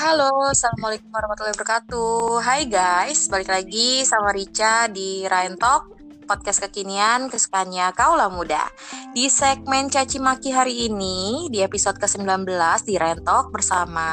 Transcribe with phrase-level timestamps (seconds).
[0.00, 2.40] Halo, Assalamualaikum warahmatullahi wabarakatuh.
[2.40, 5.92] Hai guys, balik lagi sama Rica di Ryan Talk
[6.24, 8.64] Podcast kekinian kesukaannya Kaulah Muda.
[9.12, 12.48] Di segmen Caci Maki hari ini Di episode ke-19
[12.88, 14.08] di Ryan Talk bersama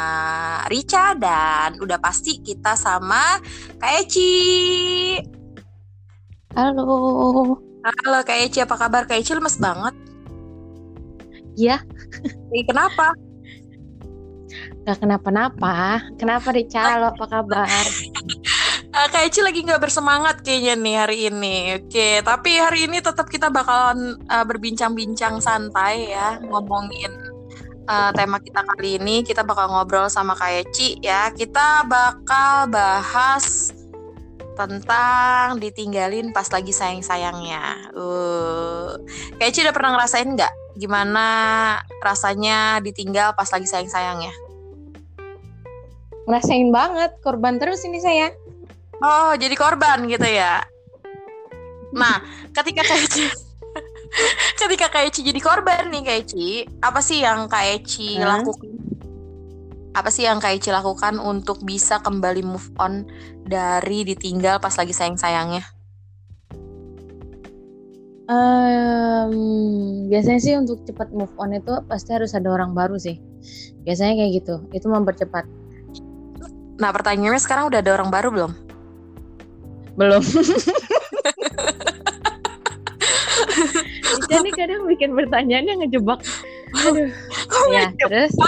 [0.67, 3.39] Rica Dan udah pasti kita sama
[3.79, 4.35] Kak Eci.
[6.51, 6.91] Halo.
[7.79, 9.07] Halo Kak Eci, apa kabar?
[9.07, 9.31] Kak Eci?
[9.31, 9.95] Lemes banget.
[11.55, 11.79] Ya,
[12.51, 13.15] Eh, Kenapa?
[14.87, 15.99] Gak kenapa-napa.
[16.15, 16.95] Kenapa Rica?
[16.95, 17.67] Lo apa kabar?
[18.97, 21.55] Eh, Kak Eci lagi nggak bersemangat kayaknya nih hari ini.
[21.75, 27.11] Oke, tapi hari ini tetap kita bakalan eh, berbincang-bincang santai ya, ngomongin
[27.83, 29.27] eh, tema kita kali ini.
[29.27, 31.29] Kita bakal ngobrol sama Kak Eci ya.
[31.35, 33.75] Kita bakal bahas
[34.57, 37.91] tentang ditinggalin pas lagi sayang-sayangnya.
[37.93, 38.97] Uh.
[39.35, 41.27] Kak Eci udah pernah ngerasain nggak gimana
[42.01, 44.46] rasanya ditinggal pas lagi sayang-sayangnya?
[46.27, 47.11] Ngerasain banget.
[47.23, 48.35] Korban terus ini saya.
[48.99, 50.61] Oh, jadi korban gitu ya.
[51.95, 52.19] Nah,
[52.51, 53.25] ketika Eci
[54.59, 58.41] ketika Kak Eci jadi korban nih Kak Eci, apa sih yang Kak Eci Hah?
[58.41, 58.75] lakukan?
[59.95, 63.07] Apa sih yang Kak Eci lakukan untuk bisa kembali move on
[63.47, 65.63] dari ditinggal pas lagi sayang-sayangnya?
[68.27, 69.31] Em,
[70.11, 73.23] biasanya sih untuk cepat move on itu pasti harus ada orang baru sih.
[73.87, 74.55] Biasanya kayak gitu.
[74.75, 75.47] Itu mempercepat.
[76.77, 78.51] Nah, pertanyaannya sekarang udah ada orang baru belum?
[79.97, 80.21] Belum.
[84.27, 86.21] Nih kadang bikin pertanyaannya ngejebak.
[86.85, 87.09] Aduh.
[87.73, 88.35] Ya, terus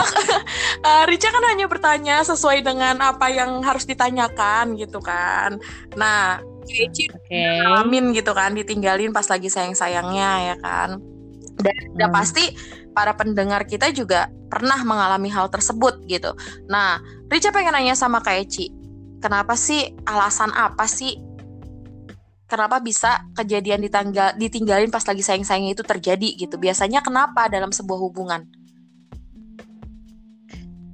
[0.79, 5.59] Eh, Rica kan hanya bertanya sesuai dengan apa yang harus ditanyakan gitu kan.
[5.99, 7.33] Nah, Eci oke.
[7.65, 11.01] ngalamin gitu kan ditinggalin pas lagi sayang-sayangnya ya kan
[11.59, 12.17] dan udah Hmm.
[12.17, 12.43] pasti
[12.95, 16.33] para pendengar kita juga pernah mengalami hal tersebut gitu
[16.67, 18.71] nah Rica pengen nanya sama Kak Eci
[19.19, 21.19] kenapa sih alasan apa sih
[22.49, 27.99] kenapa bisa kejadian ditanggal ditinggalin pas lagi sayang-sayangnya itu terjadi gitu biasanya kenapa dalam sebuah
[28.01, 28.49] hubungan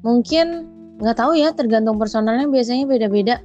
[0.05, 0.69] Mungkin
[1.01, 3.41] nggak tahu ya, tergantung personalnya biasanya beda-beda.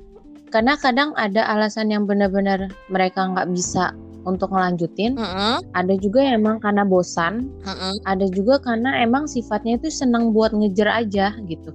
[0.53, 5.17] Karena kadang ada alasan yang benar-benar mereka nggak bisa untuk ngelanjutin.
[5.17, 7.49] Mm-mm, Ada juga yang emang karena bosan.
[7.65, 7.95] mm-mm.
[8.05, 11.73] Ada juga karena emang sifatnya itu senang buat ngejar aja gitu.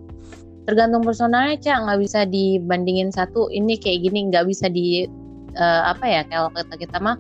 [0.66, 1.78] Tergantung personalnya, Cak.
[1.86, 3.50] Nggak bisa dibandingin satu.
[3.54, 5.06] Ini kayak gini nggak bisa di
[5.54, 6.22] eh, apa ya?
[6.26, 7.18] Kalau kata kita mah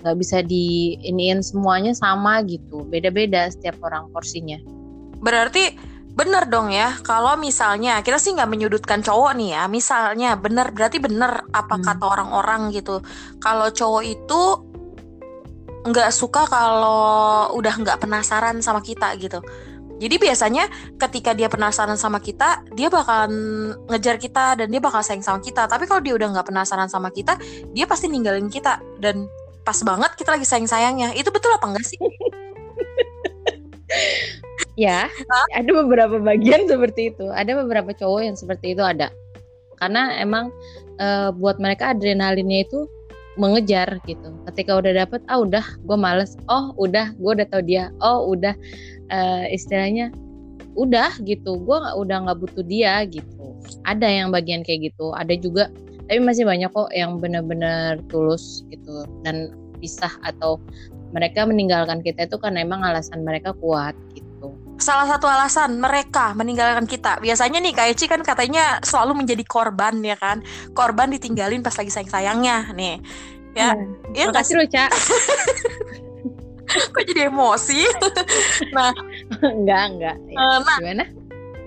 [0.00, 2.88] nggak bisa di iniin semuanya sama gitu.
[2.88, 4.56] Beda-beda setiap orang porsinya.
[5.20, 5.76] Berarti
[6.20, 11.00] bener dong ya kalau misalnya kita sih nggak menyudutkan cowok nih ya misalnya bener berarti
[11.00, 11.84] bener apa Hmm.
[11.88, 13.00] kata orang-orang gitu.
[13.40, 14.40] Kalau cowok itu
[15.88, 19.40] nggak suka kalau udah nggak penasaran sama kita gitu.
[20.00, 20.68] Jadi biasanya
[21.00, 23.32] ketika dia penasaran sama kita dia bakalan
[23.88, 25.64] ngejar kita dan dia bakal sayang sama kita.
[25.72, 27.40] Tapi kalau dia udah nggak penasaran sama kita
[27.72, 28.76] dia pasti ninggalin kita.
[29.00, 29.24] Dan
[29.64, 31.16] pas banget kita lagi sayang-sayangnya.
[31.16, 31.96] Itu betul apa enggak sih
[34.80, 35.12] Ya,
[35.52, 37.28] ada beberapa bagian seperti itu.
[37.28, 39.12] Ada beberapa cowok yang seperti itu ada.
[39.76, 40.48] Karena emang
[40.96, 42.88] eh, buat mereka adrenalinnya itu
[43.36, 44.32] mengejar gitu.
[44.48, 46.40] Ketika udah dapet, ah udah, gue males.
[46.48, 47.92] Oh udah, gue udah tahu dia.
[48.00, 48.56] Oh udah,
[49.12, 50.08] eh, istilahnya
[50.80, 51.60] udah gitu.
[51.60, 53.60] Gue udah nggak butuh dia gitu.
[53.84, 55.12] Ada yang bagian kayak gitu.
[55.12, 55.68] Ada juga,
[56.08, 60.56] tapi masih banyak kok yang benar-benar tulus gitu dan pisah atau
[61.10, 63.94] mereka meninggalkan kita itu karena emang alasan mereka kuat.
[64.80, 67.20] Salah satu alasan mereka meninggalkan kita.
[67.20, 70.40] Biasanya nih Kak Eci kan katanya selalu menjadi korban ya kan.
[70.72, 72.96] Korban ditinggalin pas lagi sayang-sayangnya nih.
[73.52, 73.76] Ya,
[74.16, 74.90] ya nggak Makasih loh, Cak.
[76.94, 77.82] Kok jadi emosi?
[79.42, 80.16] enggak, enggak.
[80.30, 81.04] Ya, nah, Gimana?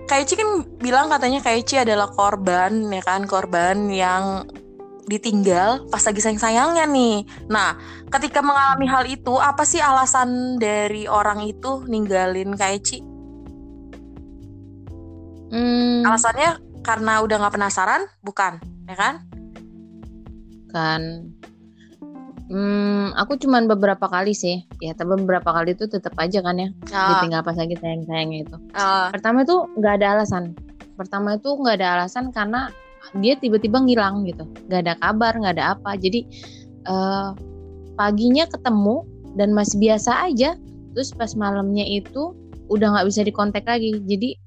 [0.03, 0.49] Kak Eci kan
[0.79, 4.47] bilang katanya Kak Eci adalah korban ya kan, korban yang
[5.05, 7.15] ditinggal pas lagi sayang-sayangnya nih.
[7.51, 7.75] Nah,
[8.07, 12.99] ketika mengalami hal itu, apa sih alasan dari orang itu ninggalin Kak Eci?
[15.53, 18.57] Hmm, Alasannya karena udah nggak penasaran, bukan?
[18.89, 19.15] Ya kan?
[20.73, 21.29] kan.
[22.49, 24.65] Hmm, aku cuman beberapa kali sih.
[24.81, 26.69] Ya, tapi beberapa kali itu tetap aja kan ya.
[26.89, 28.57] Ah, Ditinggal pas lagi sayang-sayangnya itu.
[28.73, 30.57] ah, Pertama itu nggak ada alasan.
[30.97, 32.73] Pertama itu nggak ada alasan karena
[33.19, 34.47] dia tiba-tiba ngilang gitu.
[34.71, 35.99] Nggak ada kabar, nggak ada apa.
[35.99, 36.25] Jadi
[36.83, 37.29] eh,
[37.93, 39.03] paginya ketemu
[39.35, 40.55] dan masih biasa aja.
[40.93, 42.33] Terus pas malamnya itu
[42.71, 43.97] udah nggak bisa dikontak lagi.
[44.05, 44.37] Jadi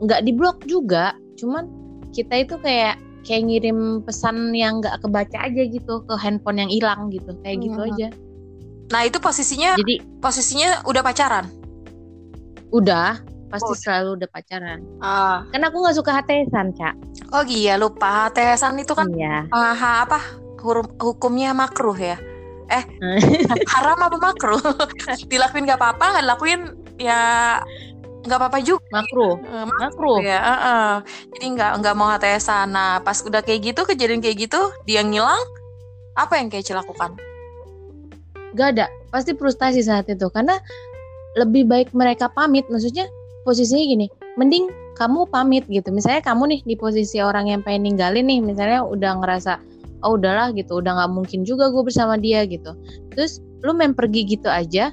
[0.00, 1.14] nggak diblok juga.
[1.36, 1.66] Cuman
[2.14, 7.08] kita itu kayak kayak ngirim pesan yang nggak kebaca aja gitu ke handphone yang hilang
[7.10, 7.32] gitu.
[7.42, 7.88] Kayak gitu Hmm.
[7.92, 8.08] aja.
[8.92, 11.46] Nah itu posisinya Jadi posisinya udah pacaran.
[12.74, 13.22] udah
[13.54, 13.78] pasti Oh.
[13.78, 14.80] selalu udah pacaran.
[14.98, 15.46] Ah.
[15.48, 16.94] Kan aku nggak suka HTSan, Cak.
[17.30, 19.46] Oh iya lupa tesan itu kan Iya.
[19.48, 20.18] ha- apa
[20.58, 22.18] hurum, hukumnya makruh ya?
[22.66, 22.82] Eh
[23.78, 24.58] haram apa makruh?
[25.30, 26.60] Dilakuin gak apa-apa, nggak dilakuin
[26.98, 27.20] ya
[28.24, 28.80] nggak apa-apa juga.
[28.90, 29.36] Makruh.
[29.38, 30.18] Eh, Makruh.
[30.24, 30.90] ya, heeh.
[31.36, 32.72] jadi nggak nggak mau HTSan.
[32.72, 35.44] Nah pas udah kayak gitu kejadian kayak gitu dia ngilang,
[36.16, 37.14] apa yang Keci lakukan?
[38.54, 38.86] Gak ada.
[39.10, 40.56] Pasti frustasi saat itu karena
[41.34, 42.64] lebih baik mereka pamit.
[42.70, 43.04] Maksudnya
[43.44, 44.06] posisinya gini,
[44.40, 45.92] mending kamu pamit gitu.
[45.92, 49.60] Misalnya kamu nih di posisi orang yang pengen ninggalin nih, misalnya udah ngerasa
[50.04, 52.72] oh udahlah gitu, udah nggak mungkin juga gue bersama dia gitu.
[53.14, 54.92] Terus lu main pergi gitu aja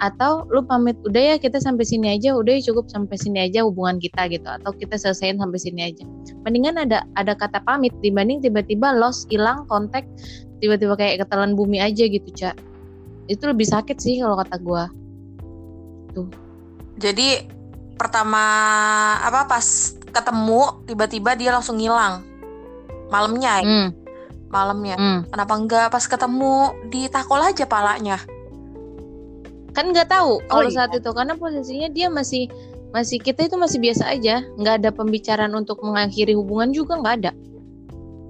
[0.00, 3.68] atau lu pamit udah ya kita sampai sini aja udah ya cukup sampai sini aja
[3.68, 6.08] hubungan kita gitu atau kita selesaiin sampai sini aja
[6.48, 10.08] mendingan ada ada kata pamit dibanding tiba-tiba lost hilang kontak
[10.64, 12.56] tiba-tiba kayak ketelan bumi aja gitu cak
[13.28, 14.88] itu lebih sakit sih kalau kata gua
[16.98, 17.59] Jadi
[18.00, 18.44] pertama
[19.20, 22.24] apa pas ketemu tiba-tiba dia langsung ngilang
[23.12, 23.88] malamnya ya, hmm,
[24.48, 24.96] malamnya.
[24.96, 25.20] hmm.
[25.28, 28.16] Kenapa enggak pas ketemu ditakol aja palanya?
[29.70, 30.74] kan nggak tahu kalau iya.
[30.82, 32.50] saat itu karena posisinya dia masih
[32.90, 37.32] masih kita itu masih biasa aja nggak ada pembicaraan untuk mengakhiri hubungan juga nggak ada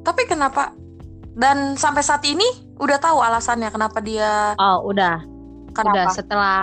[0.01, 0.73] Tapi kenapa?
[1.37, 2.45] Dan sampai saat ini
[2.81, 5.21] udah tahu alasannya kenapa dia oh udah
[5.77, 6.17] udah kenapa?
[6.17, 6.59] setelah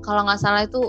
[0.00, 0.80] kalau nggak salah itu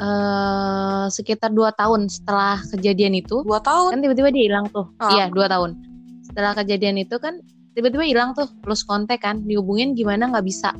[0.00, 3.44] eh sekitar dua tahun setelah kejadian itu.
[3.44, 3.92] Dua tahun.
[3.92, 4.88] kan tiba-tiba dia hilang tuh.
[4.96, 5.10] Oh.
[5.12, 5.76] iya dua tahun.
[6.24, 7.44] Setelah kejadian itu kan
[7.76, 9.44] tiba-tiba hilang tuh lost kontak kan.
[9.44, 10.72] Dihubungin gimana nggak bisa.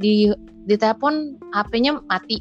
[0.00, 0.32] Di
[0.64, 2.40] di telepon HP-nya mati.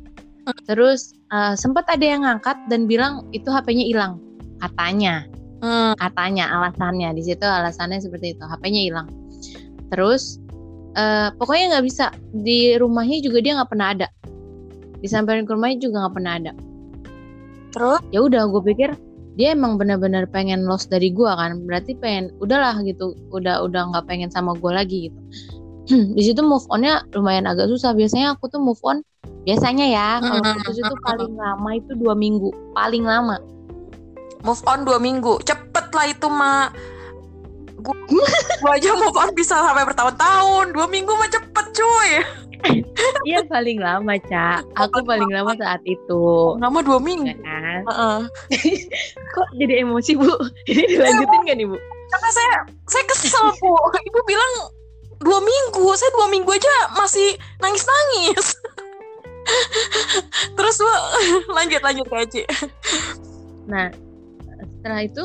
[0.63, 4.23] Terus eh, sempat ada yang ngangkat dan bilang itu HP-nya hilang.
[4.63, 5.27] Katanya.
[5.63, 5.97] Hmm.
[5.97, 7.11] katanya alasannya.
[7.17, 8.43] Di situ alasannya seperti itu.
[8.47, 9.07] HP-nya hilang.
[9.91, 10.39] Terus
[10.95, 12.15] eh, pokoknya nggak bisa.
[12.31, 14.07] Di rumahnya juga dia nggak pernah ada
[15.05, 16.53] disamperin ke rumahnya juga nggak pernah ada
[17.75, 18.89] Terus ya udah gue pikir
[19.35, 24.05] dia emang benar-benar pengen lost dari gue kan berarti pengen udahlah gitu udah udah nggak
[24.07, 25.19] pengen sama gue lagi gitu
[26.17, 29.05] di situ move onnya lumayan agak susah biasanya aku tuh move on
[29.45, 33.37] biasanya ya kalau putus itu paling lama itu dua minggu paling lama
[34.45, 36.69] move on dua minggu, cepet lah itu mah.
[37.81, 37.97] Gua,
[38.61, 40.77] gua aja move on bisa sampai bertahun-tahun.
[40.77, 42.09] Dua minggu mah cepet cuy.
[43.29, 46.25] Iya paling lama cak aku paling lama saat itu
[46.61, 47.29] Nama dua minggu.
[47.29, 47.81] Ya kan?
[47.85, 48.19] Heeh.
[49.35, 50.29] kok jadi emosi bu
[50.71, 52.53] ini dilanjutin gak nih bu Karena saya
[52.85, 53.73] saya kesel bu.
[53.91, 54.53] Ibu bilang
[55.21, 55.85] dua minggu.
[55.97, 58.45] Saya dua minggu aja masih nangis-nangis.
[60.57, 60.93] Terus bu
[61.53, 62.43] lanjut lanjut Kak Eci.
[63.65, 63.89] nah
[64.61, 65.23] setelah itu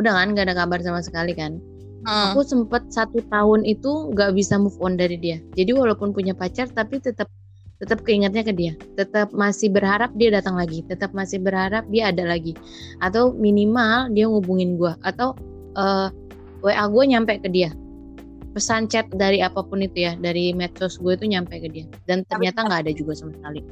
[0.00, 1.60] udah kan gak ada kabar sama sekali kan
[2.06, 2.32] Hmm.
[2.32, 5.42] aku sempet satu tahun itu nggak bisa move on dari dia.
[5.58, 7.26] Jadi walaupun punya pacar tapi tetap
[7.78, 8.72] tetap keingetnya ke dia.
[8.98, 10.82] Tetap masih berharap dia datang lagi.
[10.86, 12.54] Tetap masih berharap dia ada lagi.
[12.98, 14.98] Atau minimal dia ngubungin gua.
[15.06, 15.38] Atau
[15.78, 16.08] eh,
[16.58, 17.70] wa gue nyampe ke dia.
[18.54, 21.86] Pesan chat dari apa pun itu ya dari medsos gue itu nyampe ke dia.
[22.10, 23.62] Dan ternyata nggak ada juga sama sekali.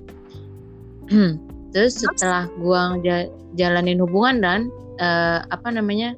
[1.75, 1.99] Terus?
[1.99, 3.29] setelah gua ja-
[3.59, 4.61] jalanin hubungan dan
[5.03, 6.15] eh, apa namanya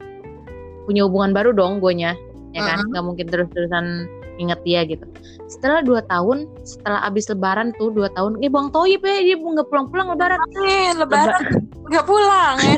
[0.88, 2.16] punya hubungan baru dong guanya
[2.56, 4.08] ya kan nggak mungkin terus-terusan
[4.38, 5.04] inget dia gitu
[5.46, 9.68] setelah dua tahun setelah abis lebaran tuh dua tahun eh bang Toyib ya dia nggak
[9.68, 11.42] pulang-pulang lebaran Eh, lebaran
[11.84, 12.76] nggak pulang ya.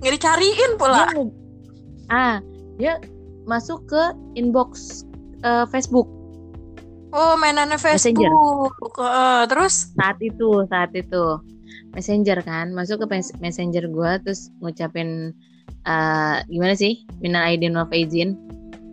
[0.00, 0.98] Nggak dicariin dia pula.
[1.10, 1.32] nge-
[2.08, 2.36] ah
[2.76, 3.02] dia
[3.44, 4.02] masuk ke
[4.34, 5.02] inbox
[5.42, 6.06] eh, Facebook
[7.10, 8.30] Oh, mainannya Messenger.
[8.30, 8.94] Facebook.
[9.02, 11.42] Heeh, terus saat itu saat itu
[11.90, 15.34] messenger kan masuk ke mes- messenger gua terus ngucapin
[15.86, 18.36] eh, gimana sih minal aidin wal faizin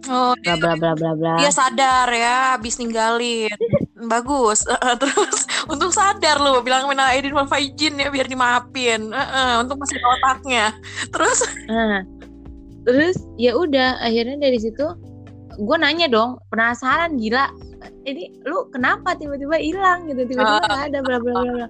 [0.08, 3.52] oh, bla bla bla bla bla dia sadar ya habis ninggalin.
[4.14, 4.62] Bagus.
[4.70, 9.10] Heeh, terus untung sadar lu bilang minal aidin wal faizin ya biar dimaafin.
[9.10, 10.72] Heeh, untung masih otaknya.
[11.10, 12.06] Terus Nah,
[12.88, 14.86] terus ya udah akhirnya dari situ
[15.58, 17.52] gue nanya dong penasaran gila
[18.08, 21.68] ini lu kenapa tiba-tiba hilang gitu tiba-tiba nggak ada bla bla bla bla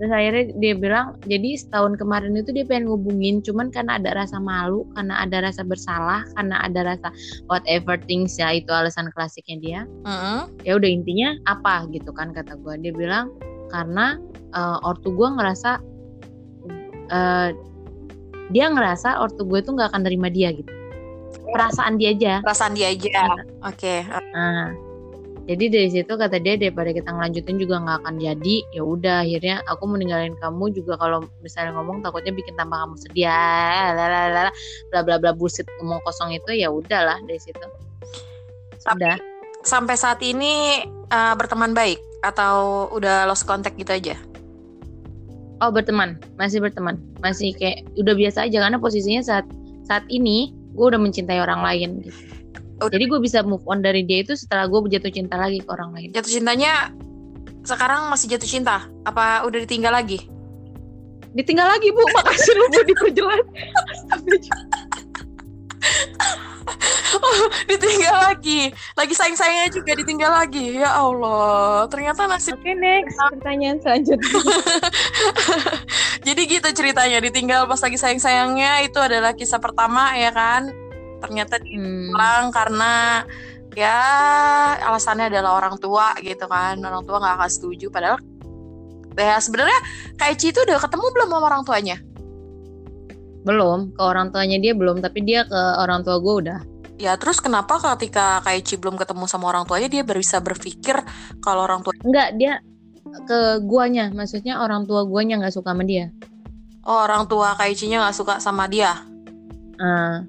[0.00, 4.40] terus akhirnya dia bilang jadi setahun kemarin itu dia pengen ngubungin cuman karena ada rasa
[4.40, 7.08] malu karena ada rasa bersalah karena ada rasa
[7.46, 9.80] whatever things ya itu alasan klasiknya dia.
[10.08, 10.40] Heeh.
[10.64, 11.86] ya udah intinya apa?
[11.92, 13.30] Gitu kan kata gue dia bilang
[13.70, 14.18] karena
[14.52, 15.80] eh, ortu gue ngerasa
[17.12, 17.50] eh,
[18.52, 20.68] dia ngerasa ortu gue tuh nggak akan terima dia gitu.
[21.52, 22.34] Perasaan dia aja.
[22.44, 23.28] Perasaan dia aja.
[23.64, 24.04] Oke.
[24.32, 24.72] nah,
[25.42, 28.56] jadi dari situ kata dia daripada kita ngelanjutin juga nggak akan jadi.
[28.70, 33.26] Ya udah akhirnya aku meninggalin kamu juga kalau misalnya ngomong takutnya bikin tambah kamu sedih.
[33.26, 34.52] Ah, lalalala,
[34.94, 37.66] bla bla bla bullshit ngomong kosong itu ya udahlah dari situ.
[38.78, 39.18] Sudah
[39.62, 41.98] Sampai saat ini eh, berteman baik?
[42.22, 44.14] Atau udah lost contact gitu aja?
[45.62, 49.46] Oh berteman, masih berteman, masih kayak udah biasa aja karena posisinya saat
[49.86, 52.18] saat ini gue udah mencintai orang lain gitu.
[52.86, 52.94] Udah.
[52.94, 55.94] Jadi gue bisa move on dari dia itu setelah gue jatuh cinta lagi ke orang
[55.94, 56.08] lain.
[56.10, 56.90] Jatuh cintanya
[57.62, 58.90] sekarang masih jatuh cinta?
[59.06, 60.26] Apa udah ditinggal lagi?
[61.32, 63.42] Ditinggal lagi bu, makasih lu bu diperjelas.
[67.70, 68.60] ditinggal lagi.
[68.98, 70.78] Lagi sayang-sayangnya juga ditinggal lagi.
[70.78, 72.58] Ya Allah, ternyata nasib.
[72.58, 74.28] Oke next, pertanyaan selanjutnya.
[76.26, 80.70] Jadi gitu ceritanya, ditinggal pas lagi sayang-sayangnya itu adalah kisah pertama ya kan.
[81.22, 83.22] Ternyata Hmm, diulang karena
[83.72, 83.96] ya
[84.84, 86.76] alasannya adalah orang tua gitu kan.
[86.82, 88.18] Orang tua nggak akan setuju padahal
[89.12, 89.80] ya sebenarnya
[90.16, 91.96] Kak Eci itu udah ketemu belum sama orang tuanya?
[93.42, 96.58] belum ke orang tuanya dia belum, tapi dia ke orang tua gue udah.
[96.94, 100.94] Ya terus kenapa ketika Kak Eci belum ketemu sama orang tuanya dia bisa berpikir
[101.42, 102.62] kalau orang tua Enggak, dia
[103.26, 106.14] ke guanya, maksudnya orang tua guanya nggak suka sama dia.
[106.82, 108.94] oh orang tua Kak Eci-nya nggak suka sama dia?
[109.78, 110.22] Ah,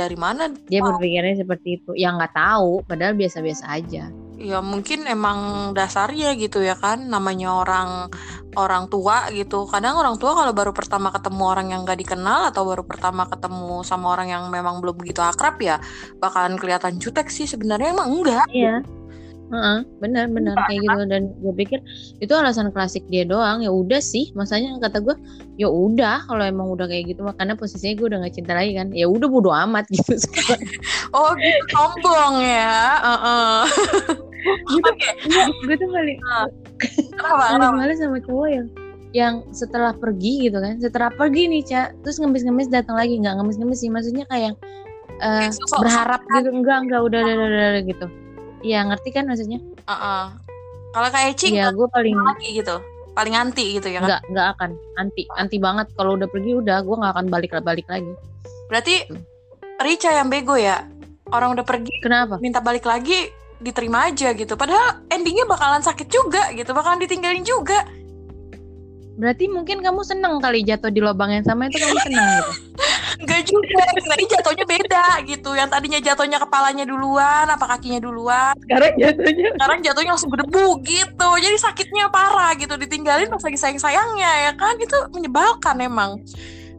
[0.00, 0.48] Dari mana?
[0.48, 0.96] dia Oh.
[0.96, 1.92] berpikirnya seperti itu.
[1.92, 4.08] Ya nggak tahu, padahal biasa-biasa aja.
[4.40, 8.08] Ya mungkin emang dasarnya gitu ya kan namanya orang
[8.56, 9.68] orang tua gitu.
[9.68, 13.84] Kadang orang tua kalau baru pertama ketemu orang yang gak dikenal atau baru pertama ketemu
[13.84, 15.76] sama orang yang memang belum begitu akrab ya
[16.16, 18.48] bakalan kelihatan jutek sih sebenarnya emang enggak.
[18.48, 18.80] Iya.
[19.50, 21.00] Heeh, benar benar kayak gitu.
[21.10, 21.78] Dan gue pikir
[22.22, 23.66] itu alasan klasik dia doang.
[23.66, 25.18] Ya udah sih masanya kata gue
[25.58, 27.26] ya udah kalau emang udah kayak gitu.
[27.26, 28.94] Makanya posisinya gue udah gak cinta lagi kan.
[28.94, 30.14] Ya udah bodo amat gitu.
[30.22, 30.62] Sekarang
[31.10, 32.78] Oh gitu sombong ya.
[33.02, 33.60] Heeh.
[34.86, 35.08] Oke.
[35.66, 36.18] gue tuh paling
[37.12, 37.58] Kenapa?
[37.58, 38.66] paling males sama cowok yang
[39.10, 40.78] yang setelah pergi gitu kan.
[40.78, 43.18] Setelah pergi nih cak terus ngemis-ngemis datang lagi.
[43.18, 43.90] Nggak ngemis-ngemis sih.
[43.90, 44.54] Maksudnya kayak
[45.18, 46.54] eh, sosok- berharap gitu.
[46.54, 48.06] Enggak enggak udah udah, udah, udah, gitu
[48.60, 50.24] Iya ngerti kan maksudnya Heeh.
[50.90, 52.76] Kalau kayak Eci Iya gue paling lagi gitu.
[53.10, 54.08] Paling anti gitu ya kan.
[54.08, 57.86] nggak nggak akan anti anti banget kalau udah pergi udah gue nggak akan balik balik
[57.90, 58.12] lagi
[58.70, 58.94] Berarti
[59.82, 60.86] Rica yang bego ya.
[61.30, 64.56] Orang udah pergi kenapa minta balik lagi diterima aja gitu.
[64.56, 67.84] Padahal endingnya bakalan sakit juga gitu, bakalan ditinggalin juga.
[69.20, 72.52] berarti mungkin kamu seneng kali jatuh di lubang yang sama itu kamu seneng gitu
[73.20, 75.50] Enggak juga, tadi jatuhnya beda gitu.
[75.52, 78.56] Yang tadinya jatuhnya kepalanya duluan, apa kakinya duluan.
[78.64, 81.30] sekarang jatuhnya Sekarang jatuhnya langsung berdebu gitu.
[81.36, 82.74] Jadi sakitnya parah gitu.
[82.80, 84.74] Ditinggalin pas lagi sayang-sayangnya ya kan.
[84.80, 86.16] Itu menyebalkan emang.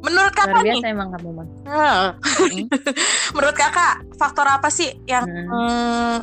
[0.01, 2.05] Menurut luar kakak nih, biasa emang kamu man eh,
[3.37, 5.45] menurut kakak faktor apa sih yang Hmm.
[5.45, 6.17] mm,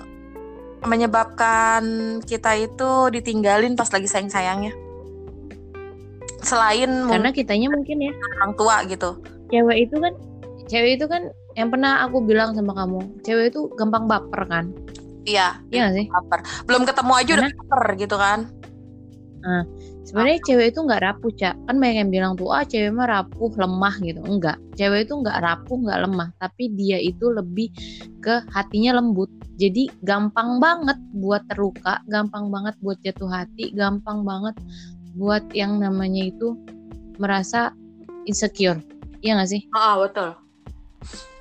[0.83, 1.83] menyebabkan
[2.27, 4.75] kita itu ditinggalin pas lagi sayang-sayangnya?
[6.43, 9.19] Selain karena kitanya mungkin ya orang tua gitu.
[9.49, 10.15] Cewek itu kan
[10.69, 14.71] cewek itu kan yang pernah aku bilang sama kamu cewek itu gampang baper kan?
[15.29, 16.07] Iya, iya gak sih?
[16.09, 16.41] Baper.
[16.65, 18.41] Belum ketemu aja udah baper gitu kan.
[20.05, 21.55] sebenarnya cewek itu nggak rapuh cak.
[21.69, 24.21] Kan banyak yang bilang tuh ah cewek mah rapuh lemah gitu.
[24.25, 24.59] Enggak.
[24.77, 26.29] Cewek itu nggak rapuh nggak lemah.
[26.37, 27.73] Tapi dia itu lebih
[28.21, 29.31] ke hatinya lembut.
[29.57, 34.55] Jadi gampang banget buat terluka gampang banget buat jatuh hati gampang banget
[35.19, 36.55] buat yang namanya itu
[37.19, 37.75] merasa
[38.29, 38.79] insecure
[39.23, 40.35] iya gak sih Ah, betul.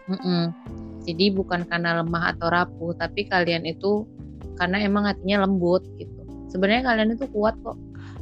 [0.08, 0.56] Mm-mm.
[1.04, 4.08] Jadi bukan karena lemah atau rapuh, tapi kalian itu
[4.56, 6.24] karena emang hatinya lembut gitu.
[6.52, 7.76] Sebenarnya kalian itu kuat kok,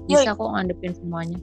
[0.09, 1.37] bisa kok ngadepin semuanya.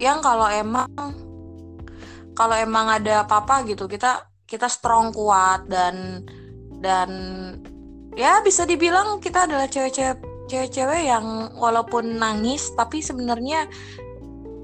[0.00, 0.88] Yang kalau emang
[2.32, 6.26] kalau emang ada apa-apa gitu, kita kita strong kuat dan
[6.82, 7.10] dan
[8.18, 10.18] ya bisa dibilang kita adalah cewek-cewek
[10.50, 13.70] cewek-cewek yang walaupun nangis tapi sebenarnya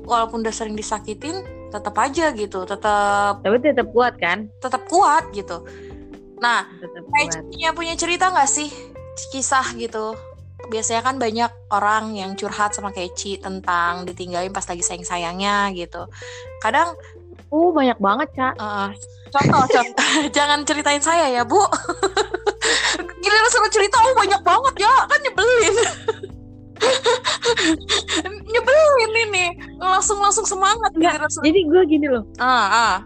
[0.02, 4.46] walaupun udah sering disakitin tetap aja gitu, tetap Tapi tetap kuat kan?
[4.62, 5.66] tetap kuat gitu.
[6.38, 6.68] Nah,
[7.16, 8.70] Kayak punya punya cerita nggak sih
[9.34, 10.14] kisah gitu?
[10.72, 16.08] Biasanya kan banyak orang yang curhat sama Keci tentang ditinggalin pas lagi sayang-sayangnya gitu.
[16.62, 16.96] Kadang
[17.50, 18.54] Uh banyak banget kak.
[18.58, 18.88] eh,
[19.30, 21.58] contoh contoh jangan ceritain saya ya bu.
[23.22, 25.74] Giliran suruh cerita oh banyak banget ya kan nyebelin.
[28.52, 29.46] nyebelin ini
[29.80, 31.44] langsung langsung semangat Nggak, suruh.
[31.46, 32.96] Jadi gue gini loh, Ah, ah.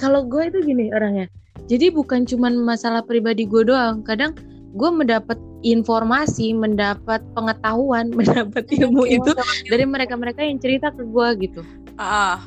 [0.00, 1.28] kalau gue itu gini orangnya.
[1.70, 4.02] Jadi bukan cuman masalah pribadi gue doang.
[4.02, 4.34] Kadang
[4.74, 9.30] gue mendapat informasi, mendapat pengetahuan, mendapat ilmu itu
[9.70, 11.60] dari mereka-mereka yang cerita ke gue gitu.
[12.00, 12.38] Ah, ah.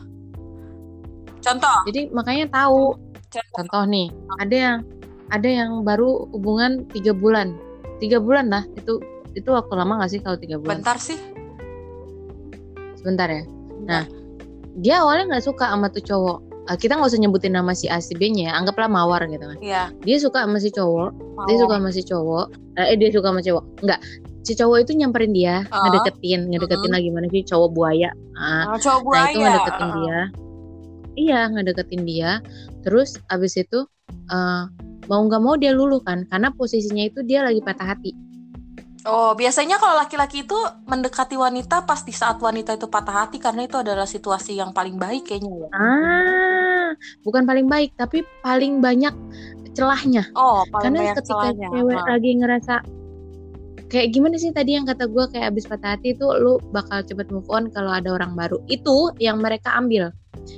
[1.46, 2.98] Contoh, Jadi makanya tahu.
[3.30, 3.54] contoh.
[3.54, 4.08] Contoh nih,
[4.40, 4.78] ada yang
[5.28, 7.54] ada yang baru hubungan tiga bulan,
[8.00, 8.64] tiga bulan lah.
[8.74, 8.98] Itu
[9.34, 10.80] itu waktu lama gak sih kalau tiga bulan?
[10.82, 11.20] Bentar sih.
[12.96, 13.44] Sebentar ya.
[13.86, 14.04] Nah,
[14.76, 16.38] dia awalnya nggak suka sama tuh cowok.
[16.66, 19.58] uh, kita nggak usah nyebutin nama si A si B-nya ya, anggaplah Mawar gitu kan.
[19.62, 19.94] Iya.
[20.02, 21.14] Dia suka sama si cowok,
[21.46, 21.62] dia Mawar.
[21.62, 22.46] suka sama si cowok,
[22.82, 23.64] eh dia suka sama cowok.
[23.86, 24.00] Enggak,
[24.42, 25.86] si cowok itu nyamperin dia, Oh.
[25.86, 28.10] ngedeketin, ngedeketin lagi mana sih cowok buaya.
[28.34, 29.46] Ah, Ah, cowok Nah itu buaya.
[29.46, 29.94] ngedeketin Ah.
[29.94, 30.20] dia.
[31.16, 32.40] Iya ngedeketin dia.
[32.84, 33.88] Terus abis itu
[34.30, 34.64] eh,
[35.10, 38.12] mau nggak mau dia luluh kan, karena posisinya itu dia lagi patah hati.
[39.06, 40.58] Oh, biasanya kalau laki-laki itu
[40.90, 44.98] mendekati wanita pas di saat wanita itu patah hati karena itu adalah situasi yang paling
[44.98, 45.70] baik kayaknya ya.
[45.78, 46.90] Ah,
[47.22, 49.14] bukan paling baik, tapi paling banyak
[49.78, 50.26] celahnya.
[50.34, 51.68] Oh, paling Karena banyak ketika celahnya.
[51.70, 52.08] cewek Ah.
[52.18, 52.74] lagi ngerasa
[53.86, 57.30] kayak gimana sih tadi yang kata gue kayak abis patah hati itu lu bakal cepet
[57.30, 58.58] move on kalau ada orang baru.
[58.66, 60.10] Itu yang mereka ambil,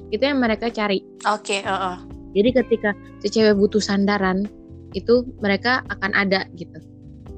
[0.10, 1.03] itu yang mereka cari.
[1.27, 1.98] Oke, heeh.
[2.38, 2.89] Jadi ketika
[3.24, 4.46] si cewek butuh sandaran,
[4.94, 6.77] itu mereka akan ada gitu.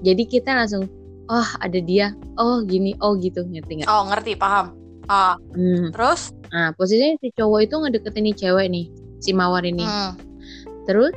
[0.04, 0.88] Jadi kita langsung,
[1.28, 3.90] oh ada dia, oh gini, oh gitu, ngerti nggak?
[3.90, 4.76] Oh, ngerti, paham.
[5.10, 5.90] Ah, Hmm.
[5.90, 6.30] terus?
[6.54, 8.86] Nah posisinya si cowok itu ngedeketin nih cewek nih,
[9.18, 9.82] si mawar ini.
[9.82, 10.14] Hmm.
[10.86, 11.14] Terus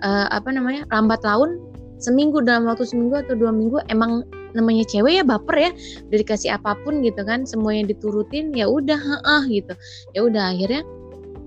[0.00, 1.60] eh, apa namanya lambat laun
[2.00, 4.24] seminggu dalam waktu seminggu atau dua minggu emang
[4.56, 5.70] namanya cewek ya baper ya
[6.02, 9.74] udah dikasih apa pun gitu kan semuanya diturutin ya udah heeh gitu
[10.10, 10.82] ya udah akhirnya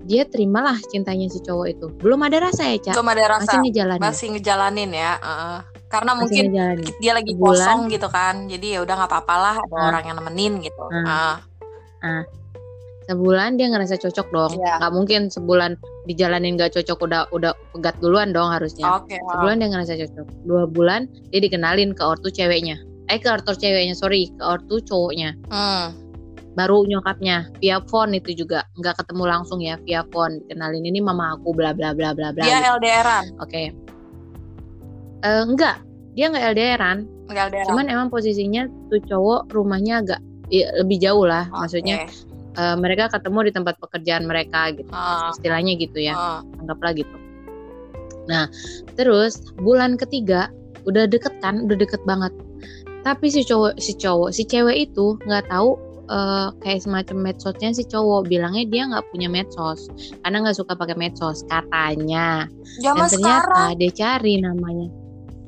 [0.00, 3.44] dia terimalah cintanya si cowok itu belum ada rasa ya cak Belum ada rasa.
[3.44, 5.12] masih ngejalanin Masih ngejalanin ya.
[5.18, 5.58] heeh.
[5.86, 7.50] Karena masih mungkin ngejalanin dia lagi Sebulan.
[7.52, 8.34] kosong gitu kan.
[8.46, 9.86] Jadi ya udah nggak apa-apa lah ada Ah.
[9.90, 10.82] orang yang nemenin gitu.
[11.04, 11.36] Ah.
[12.00, 12.24] Ah.
[13.02, 14.78] sebulan dia ngerasa cocok dong Iya.
[14.78, 15.74] nggak mungkin sebulan
[16.06, 19.18] dijalanin nggak cocok udah udah pegat duluan dong harusnya Oke.
[19.18, 19.34] ah.
[19.34, 22.78] sebulan dia ngerasa cocok dua bulan dia dikenalin ke ortu ceweknya
[23.10, 25.34] eh ke ortu ceweknya sorry ke ortu cowoknya.
[25.50, 25.90] Hmm.
[26.58, 28.66] baru nyokapnya via phone itu juga.
[28.74, 30.42] Nggak ketemu langsung ya via phone.
[30.50, 32.42] Kenalin ini mama aku bla bla bla bla bla.
[32.42, 32.74] Dia gitu.
[32.82, 33.24] LDRan.
[33.38, 33.62] oke.
[35.22, 35.78] Eh, enggak
[36.18, 36.98] dia nggak LDRan.
[37.30, 37.66] Enggak LDRan.
[37.70, 41.70] cuman emang posisinya tuh cowok rumahnya agak ya, lebih jauh lah Oke.
[41.70, 42.10] maksudnya.
[42.58, 44.90] Eh, mereka ketemu di tempat pekerjaan mereka gitu.
[44.90, 46.18] Ah, istilahnya gitu ya.
[46.18, 46.40] Ah.
[46.58, 47.16] anggaplah gitu.
[48.26, 48.50] Nah
[48.98, 50.50] terus bulan ketiga
[50.82, 51.62] udah deket kan?
[51.62, 52.34] Udah deket banget
[53.00, 57.84] tapi si cowok si cowok si cewek itu nggak tahu eh, kayak semacam medsosnya si
[57.84, 59.88] cowok bilangnya dia nggak punya medsos
[60.20, 62.44] karena nggak suka pakai medsos katanya
[62.78, 63.78] Zaman dan ternyata sekarang.
[63.78, 64.88] dia cari namanya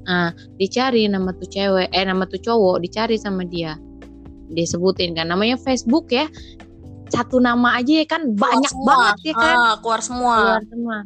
[0.02, 3.78] ah dicari nama tuh cewek eh nama tuh cowok dicari sama dia
[4.50, 6.26] disebutin kan namanya Facebook ya
[7.06, 8.88] satu nama aja ya kan keluar banyak semua.
[8.88, 10.34] banget ya kan Ah, keluar semua.
[10.34, 10.96] keluar semua.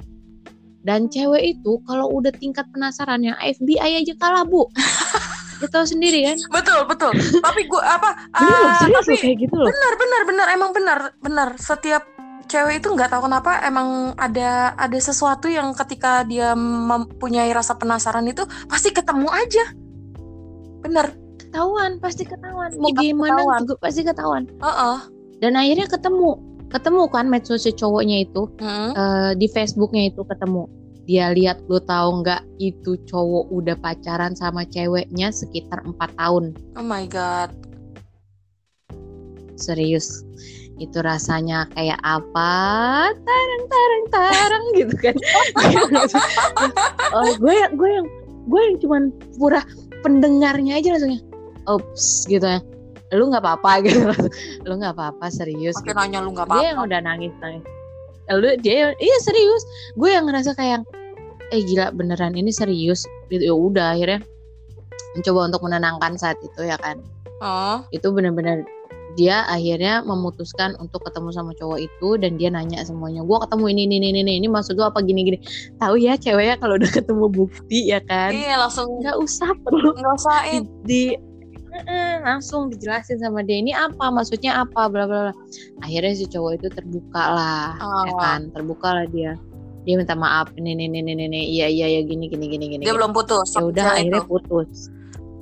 [0.80, 4.70] Dan cewek itu kalau udah tingkat penasarannya FBI aja kalah bu.
[5.56, 6.36] Lu tahu sendiri kan?
[6.52, 7.12] Betul, betul.
[7.46, 8.10] tapi gue apa?
[8.30, 9.66] Bener ah, serius tapi kayak gitu loh.
[9.66, 10.46] benar, benar, benar.
[10.50, 11.48] Emang benar, benar.
[11.56, 12.02] Setiap
[12.46, 18.22] cewek itu nggak tahu kenapa emang ada ada sesuatu yang ketika dia mempunyai rasa penasaran
[18.24, 19.64] itu pasti ketemu aja.
[20.80, 21.06] Bener.
[21.38, 22.74] Ketahuan, pasti ketahuan.
[22.76, 23.58] Mau Iya, gimana ketahuan.
[23.64, 24.44] juga pasti ketahuan.
[24.56, 24.96] Heeh.
[25.38, 26.30] Dan akhirnya ketemu.
[26.66, 28.90] Ketemu kan medsos si cowoknya itu Hmm.
[28.92, 30.66] eh, di Facebooknya itu ketemu.
[31.06, 36.54] Dia lihat lu tahu nggak itu cowok udah pacaran sama ceweknya sekitar empat tahun.
[36.74, 37.54] Oh my god.
[39.56, 40.20] serius
[40.76, 42.52] itu rasanya kayak apa
[43.24, 45.16] tarang tarang tarang gitu kan
[47.16, 48.06] oh gue yang gue yang
[48.46, 49.02] gue yang cuman
[49.40, 49.64] pura
[50.04, 51.24] pendengarnya aja langsungnya
[51.64, 52.60] ops gitu ya
[53.16, 54.12] lu nggak apa-apa gitu
[54.68, 56.00] lu nggak apa-apa serius Pakai gitu.
[56.04, 56.68] nanya lu nggak dia apa-apa.
[56.68, 57.64] yang udah nangis nangis
[58.36, 59.64] lu dia iya serius
[59.96, 60.84] gue yang ngerasa kayak
[61.50, 63.04] eh gila beneran ini serius?
[63.28, 64.22] Gitu ya udah akhirnya
[65.14, 67.00] mencoba untuk menenangkan saat itu ya kan?
[67.36, 67.84] Oh.
[67.92, 68.64] itu benar-benar
[69.12, 73.82] dia akhirnya memutuskan untuk ketemu sama cowok itu dan dia nanya semuanya gue ketemu ini
[73.88, 75.38] ini ini ini ini maksud lu apa gini gini
[75.76, 78.32] tahu ya ceweknya kalau udah ketemu bukti ya kan?
[78.32, 81.02] Iya langsung nggak usah perlu nggak usah di, di
[81.76, 84.08] Eh, langsung dijelasin sama dia ini apa?
[84.08, 84.88] Maksudnya apa?
[84.88, 85.34] Bla bla bla.
[85.84, 88.16] Akhirnya si cowok itu terbuka lah ya Oh.
[88.16, 88.48] kan?
[88.48, 89.36] Terbuka lah dia
[89.86, 92.90] dia minta maaf ini ini ini ini iya iya ya gini gini gini gini dia
[92.90, 92.98] gini.
[92.98, 93.54] belum putus.
[93.54, 94.26] ya udah akhirnya itu.
[94.26, 94.90] putus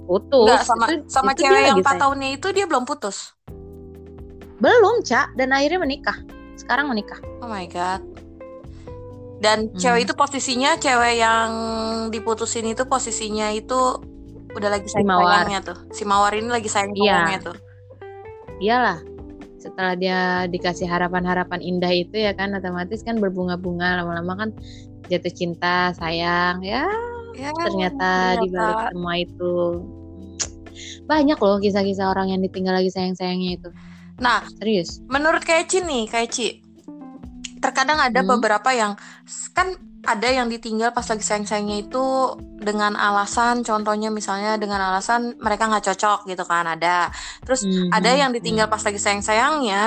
[0.04, 1.98] putus Nggak, sama Itu- sama itu cewek yang lagi 4 sayang.
[1.98, 3.16] tahunnya itu dia belum putus.
[4.54, 6.16] Belum, Cak, dan akhirnya menikah.
[6.54, 7.18] Sekarang menikah.
[7.40, 8.04] Oh my god.
[9.40, 9.76] Dan Hmm.
[9.76, 11.50] cewek itu posisinya cewek yang
[12.08, 13.76] diputusin itu posisinya itu
[14.50, 15.40] udah lagi sayang Mawar.
[15.42, 15.78] sayangnya tuh.
[15.90, 17.04] Si Mawar ini lagi sayang Iya.
[17.26, 17.56] sayangnya tuh.
[18.58, 18.98] Iyalah.
[19.64, 24.50] Setelah dia dikasih harapan-harapan indah itu ya kan otomatis kan berbunga-bunga lama-lama kan
[25.08, 26.60] jatuh cinta, sayang.
[26.60, 26.84] Ya,
[27.34, 29.52] Ya, ternyata di balik semua itu
[31.08, 33.68] banyak loh kisah-kisah orang yang ditinggal lagi sayang-sayangnya itu.
[34.22, 35.02] Nah, Serius.
[35.10, 36.62] menurut Keci nih, Keci,
[37.58, 38.38] terkadang ada Hmm.
[38.38, 38.94] beberapa yang
[39.50, 42.04] kan ada yang ditinggal pas lagi sayang-sayangnya itu
[42.60, 47.08] dengan alasan, contohnya misalnya dengan alasan mereka nggak cocok gitu kan ada.
[47.42, 48.72] Terus Mhm, ada yang ditinggal mhm.
[48.72, 49.84] pas lagi sayang-sayangnya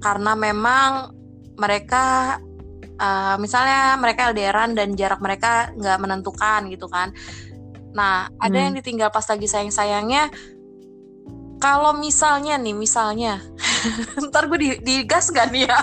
[0.00, 1.12] karena memang
[1.60, 2.38] mereka
[3.00, 7.12] uh, misalnya mereka LDRan dan jarak mereka nggak menentukan gitu kan
[7.90, 8.64] nah ada hmm.
[8.70, 10.30] yang ditinggal pas lagi sayang sayangnya
[11.58, 13.42] kalau misalnya nih misalnya
[14.30, 15.78] ntar gue di, digas gak nih ya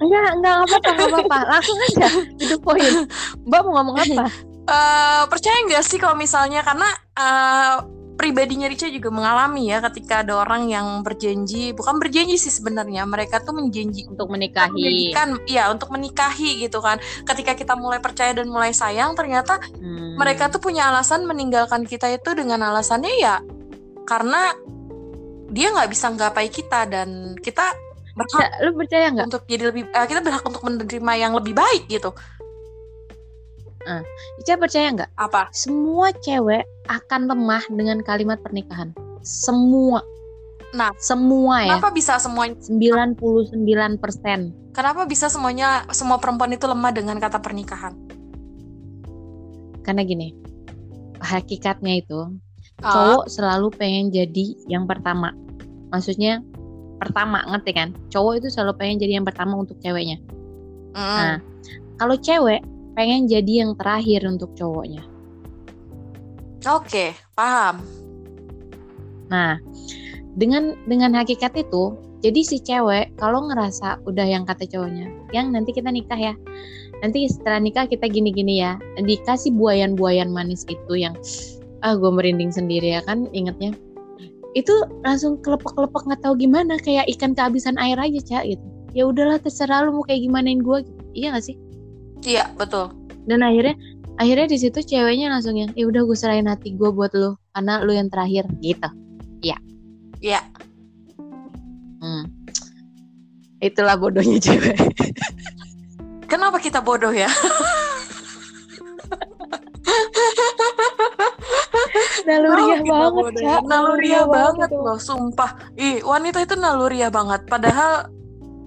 [0.00, 1.38] enggak enggak apa-apa enggak apa-apa.
[1.52, 2.08] Langsung aja
[2.40, 2.92] itu poin.
[3.46, 4.24] Mbak mau ngomong apa?
[4.70, 7.82] Uh, percaya nggak sih kalau misalnya karena uh,
[8.20, 13.40] pribadinya Rica juga mengalami ya ketika ada orang yang berjanji bukan berjanji sih sebenarnya mereka
[13.40, 15.12] tuh menjanji untuk menikahi.
[15.16, 17.00] Kan iya untuk menikahi gitu kan.
[17.24, 20.20] Ketika kita mulai percaya dan mulai sayang ternyata hmm.
[20.20, 23.40] mereka tuh punya alasan meninggalkan kita itu dengan alasannya ya
[24.04, 24.52] karena
[25.50, 27.74] dia nggak bisa nggapai kita dan kita
[28.18, 31.86] berhak lu percaya nggak untuk jadi lebih uh, kita berhak untuk menerima yang lebih baik
[31.86, 32.10] gitu
[33.88, 34.04] Uh,
[34.44, 35.10] Ica percaya nggak?
[35.16, 35.48] Apa?
[35.56, 38.92] Semua cewek akan lemah dengan kalimat pernikahan.
[39.24, 40.04] Semua.
[40.76, 41.80] Nah, semua ya.
[41.80, 42.60] Kenapa bisa semuanya?
[42.60, 43.56] 99
[43.96, 44.52] persen.
[44.76, 47.96] Kenapa bisa semuanya semua perempuan itu lemah dengan kata pernikahan?
[49.80, 50.36] Karena gini,
[51.24, 52.36] hakikatnya itu
[52.84, 52.84] uh.
[52.84, 55.32] cowok selalu pengen jadi yang pertama.
[55.88, 56.44] Maksudnya
[57.00, 57.88] pertama, ngerti kan?
[58.12, 60.20] Cowok itu selalu pengen jadi yang pertama untuk ceweknya.
[60.92, 61.00] Mm.
[61.00, 61.36] Nah,
[61.96, 62.60] kalau cewek
[62.94, 65.02] pengen jadi yang terakhir untuk cowoknya.
[66.68, 67.80] Oke, paham.
[69.32, 69.56] Nah,
[70.36, 75.72] dengan dengan hakikat itu, jadi si cewek kalau ngerasa udah yang kata cowoknya, yang nanti
[75.72, 76.34] kita nikah ya.
[77.00, 78.76] Nanti setelah nikah kita gini-gini ya.
[79.00, 81.16] Dikasih buayan-buayan manis itu yang
[81.80, 83.72] ah gue merinding sendiri ya kan ingetnya.
[84.58, 84.74] Itu
[85.06, 88.64] langsung kelepek-kelepek nggak tahu gimana kayak ikan kehabisan air aja, Cak gitu.
[88.90, 91.02] Ya udahlah terserah lu mau kayak gimanain gue gitu.
[91.14, 91.56] Iya gak sih?
[92.26, 92.90] Iya, betul.
[93.30, 93.78] Dan akhirnya
[94.20, 97.80] akhirnya di situ ceweknya langsung yang ya udah gue serahin hati gue buat lo karena
[97.80, 98.84] lo yang terakhir gitu
[99.40, 99.56] iya
[100.20, 100.44] iya
[102.04, 102.28] hmm.
[103.64, 104.76] itulah bodohnya cewek
[106.28, 107.32] kenapa kita bodoh ya
[112.28, 113.62] naluriah banget Cak.
[113.66, 115.50] naluriah banget loh sumpah.
[115.78, 117.46] Ih wanita itu naluriah banget.
[117.46, 118.10] Padahal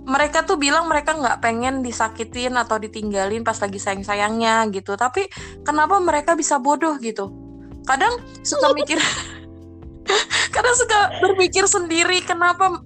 [0.03, 4.95] mereka tuh bilang mereka nggak pengen disakitin atau ditinggalin pas lagi sayang-sayangnya gitu.
[4.95, 5.27] Tapi
[5.63, 7.31] kenapa mereka bisa bodoh gitu?
[7.83, 8.99] Kadang suka mikir
[10.55, 12.83] kadang suka berpikir sendiri kenapa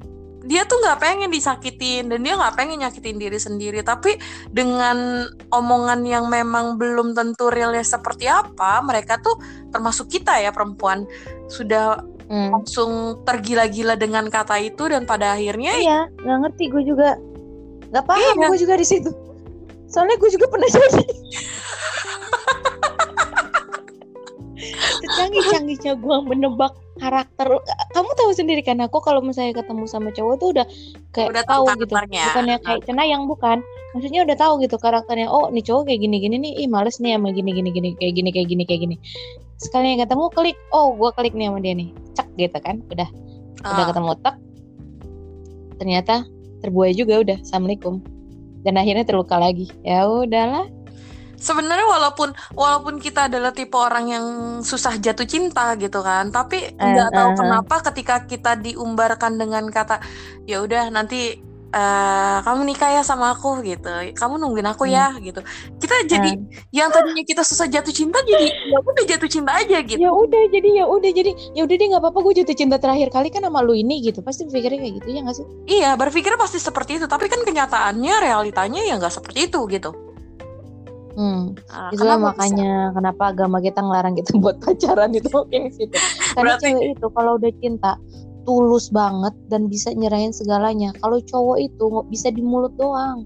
[0.48, 3.84] dia tuh nggak pengen disakitin dan dia nggak pengen nyakitin diri sendiri.
[3.84, 4.16] Tapi
[4.50, 9.36] dengan omongan yang memang belum tentu realnya seperti apa mereka tuh
[9.76, 11.04] termasuk kita ya perempuan.
[11.52, 12.00] Sudah
[12.32, 12.50] hmm.
[12.56, 17.20] langsung tergila-gila dengan kata itu dan pada akhirnya iya nggak ngerti gue juga.
[17.92, 18.48] Nggak paham iya.
[18.48, 19.12] gue juga di situ.
[19.92, 21.04] Soalnya gue juga pernah jadi.
[24.98, 27.48] Secanggih-canggihnya gue menebak karakter
[27.94, 30.66] kamu tahu sendiri kan aku kalau misalnya ketemu sama cowok tuh udah
[31.16, 31.94] kayak udah tahu gitu.
[31.94, 33.62] bukannya kayak cenayang bukan.
[33.96, 37.18] Maksudnya udah tahu gitu karakternya oh nih cowok kayak gini gini nih ih males nih
[37.18, 38.96] sama gini gini gini kayak gini kayak gini kayak gini.
[39.58, 41.90] Sekali ketemu klik oh gue klik nih sama dia nih.
[42.14, 43.10] Cek gitu kan udah.
[43.66, 43.72] Uh.
[43.74, 43.88] udah ah.
[43.90, 44.36] ketemu tek.
[45.82, 46.16] Ternyata
[46.62, 47.38] terbuai juga udah.
[47.42, 48.04] Assalamualaikum.
[48.62, 49.72] Dan akhirnya terluka lagi.
[49.82, 50.77] Ya udahlah
[51.38, 54.26] sebenarnya walaupun walaupun kita adalah tipe orang yang
[54.66, 59.70] susah jatuh cinta gitu kan tapi nggak uh, tahu uh, kenapa ketika kita diumbarkan dengan
[59.70, 60.02] kata
[60.50, 63.90] ya udah nanti uh, kamu nikah ya sama aku gitu.
[64.16, 65.20] Kamu nungguin aku ya hmm.
[65.24, 65.42] gitu.
[65.80, 66.40] Kita jadi uh.
[66.72, 70.00] yang tadinya kita susah jatuh cinta jadi ya udah jatuh cinta aja gitu.
[70.00, 73.08] Ya udah jadi ya udah jadi ya udah deh nggak apa-apa gue jatuh cinta terakhir
[73.12, 74.24] kali kan sama lu ini gitu.
[74.24, 75.46] Pasti berpikirnya kayak gitu ya nggak sih?
[75.68, 80.07] Iya berpikir pasti seperti itu tapi kan kenyataannya realitanya ya nggak seperti itu gitu
[81.18, 82.96] Hmm, uh, itulah makanya bisa?
[83.02, 85.98] kenapa agama kita ngelarang kita buat pacaran itu kayak gitu.
[86.38, 86.66] Karena Berarti...
[86.70, 87.92] cewek itu kalau udah cinta
[88.46, 90.94] tulus banget dan bisa nyerahin segalanya.
[91.02, 93.26] Kalau cowok itu nggak bisa di mulut doang.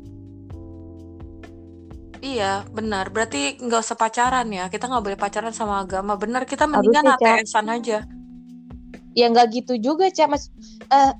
[2.22, 3.12] Iya, benar.
[3.12, 4.72] Berarti nggak usah pacaran ya.
[4.72, 6.16] Kita nggak boleh pacaran sama agama.
[6.16, 8.08] Benar, kita mendingan ATS-an aja.
[9.18, 10.30] Ya nggak gitu juga, Cak.
[10.32, 10.48] Mas,
[10.94, 11.12] uh,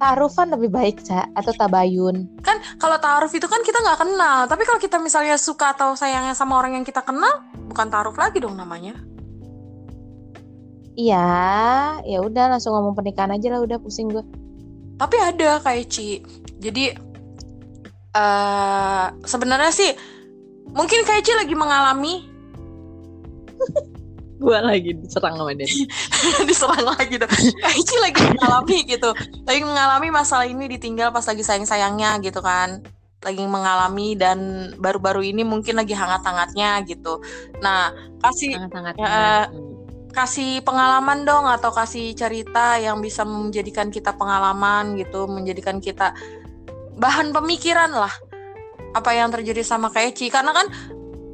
[0.00, 2.40] Ta'arufan lebih baik, Cak, atau tabayun.
[2.40, 4.48] Kan kalau ta'aruf itu kan kita nggak kenal.
[4.48, 8.40] Tapi kalau kita misalnya suka atau sayangnya sama orang yang kita kenal, bukan ta'aruf lagi
[8.40, 8.96] dong namanya.
[10.96, 11.28] Iya,
[12.08, 14.24] ya udah langsung ngomong pernikahan aja lah, udah pusing gue.
[14.96, 16.24] Tapi ada kayak Ci.
[16.56, 16.96] Jadi
[18.16, 19.90] uh, sebenarnya sih
[20.72, 22.24] mungkin kayak Ci lagi mengalami
[24.40, 25.68] gue lagi diserang sama dia.
[26.48, 27.28] Diserang lagi dong.
[27.76, 29.10] Ici lagi mengalami gitu.
[29.44, 32.80] Lagi mengalami masalah ini ditinggal pas lagi sayang sayangnya gitu kan.
[33.20, 37.20] Lagi mengalami dan baru-baru ini mungkin lagi hangat-hangatnya gitu.
[37.60, 37.92] Nah
[38.24, 39.44] kasih hangat uh,
[40.10, 46.16] kasih pengalaman dong atau kasih cerita yang bisa menjadikan kita pengalaman gitu menjadikan kita
[46.98, 48.10] bahan pemikiran lah
[48.90, 50.66] apa yang terjadi sama Kaici karena kan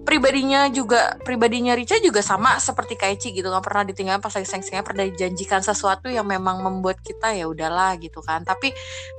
[0.06, 3.50] pribadinya juga pribadinya Rica juga sama seperti Kaici gitu.
[3.50, 7.98] Nggak pernah ditinggalin pas lagi sayang pernah dijanjikan sesuatu yang memang membuat kita ya udahlah
[7.98, 8.46] gitu kan.
[8.46, 8.70] Tapi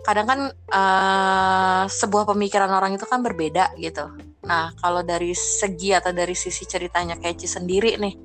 [0.08, 0.40] kadang kan
[0.72, 4.08] uh, sebuah pemikiran orang itu kan berbeda gitu.
[4.48, 8.16] Nah kalau dari segi atau dari sisi ceritanya Kaici sendiri nih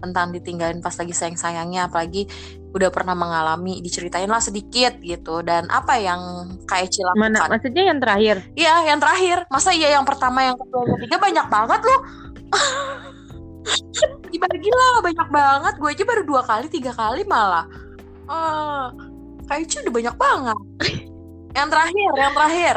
[0.00, 2.28] tentang ditinggalin pas lagi sayang-sayangnya apalagi
[2.76, 5.40] udah pernah mengalami diceritain lah sedikit gitu.
[5.40, 7.32] Dan apa yang Kaici lakukan?
[7.32, 8.44] Mana maksudnya yang terakhir?
[8.52, 9.48] Iya yang terakhir.
[9.48, 12.00] Masa iya yang pertama yang kedua yang ketiga banyak banget loh.
[14.30, 15.74] Dibagi lah banyak banget.
[15.80, 17.64] Gue aja baru dua kali tiga kali malah.
[18.28, 18.92] Uh,
[19.48, 20.58] Kaici udah banyak banget.
[21.56, 22.76] Yang terakhir yang terakhir.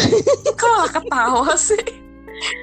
[0.64, 1.99] Kok ketawa sih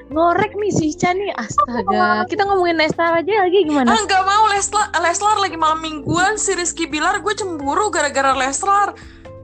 [0.10, 2.26] ngorek nih si Ica nih astaga.
[2.26, 3.94] Kita ngomongin Leslar aja lagi gimana?
[3.94, 8.96] Ah nggak mau Leslar Leslar lagi malam mingguan si Rizky Bilar gue cemburu gara-gara Leslar.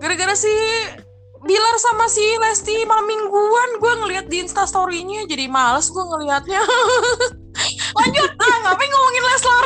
[0.02, 0.52] Gara-gara si
[1.44, 6.64] Bilar sama si Lesti malam mingguan gue ngeliat di instastorynya jadi males gue ngelihatnya
[8.00, 8.30] lanjut!
[8.40, 9.66] Ah ngapain ngomongin Leslar?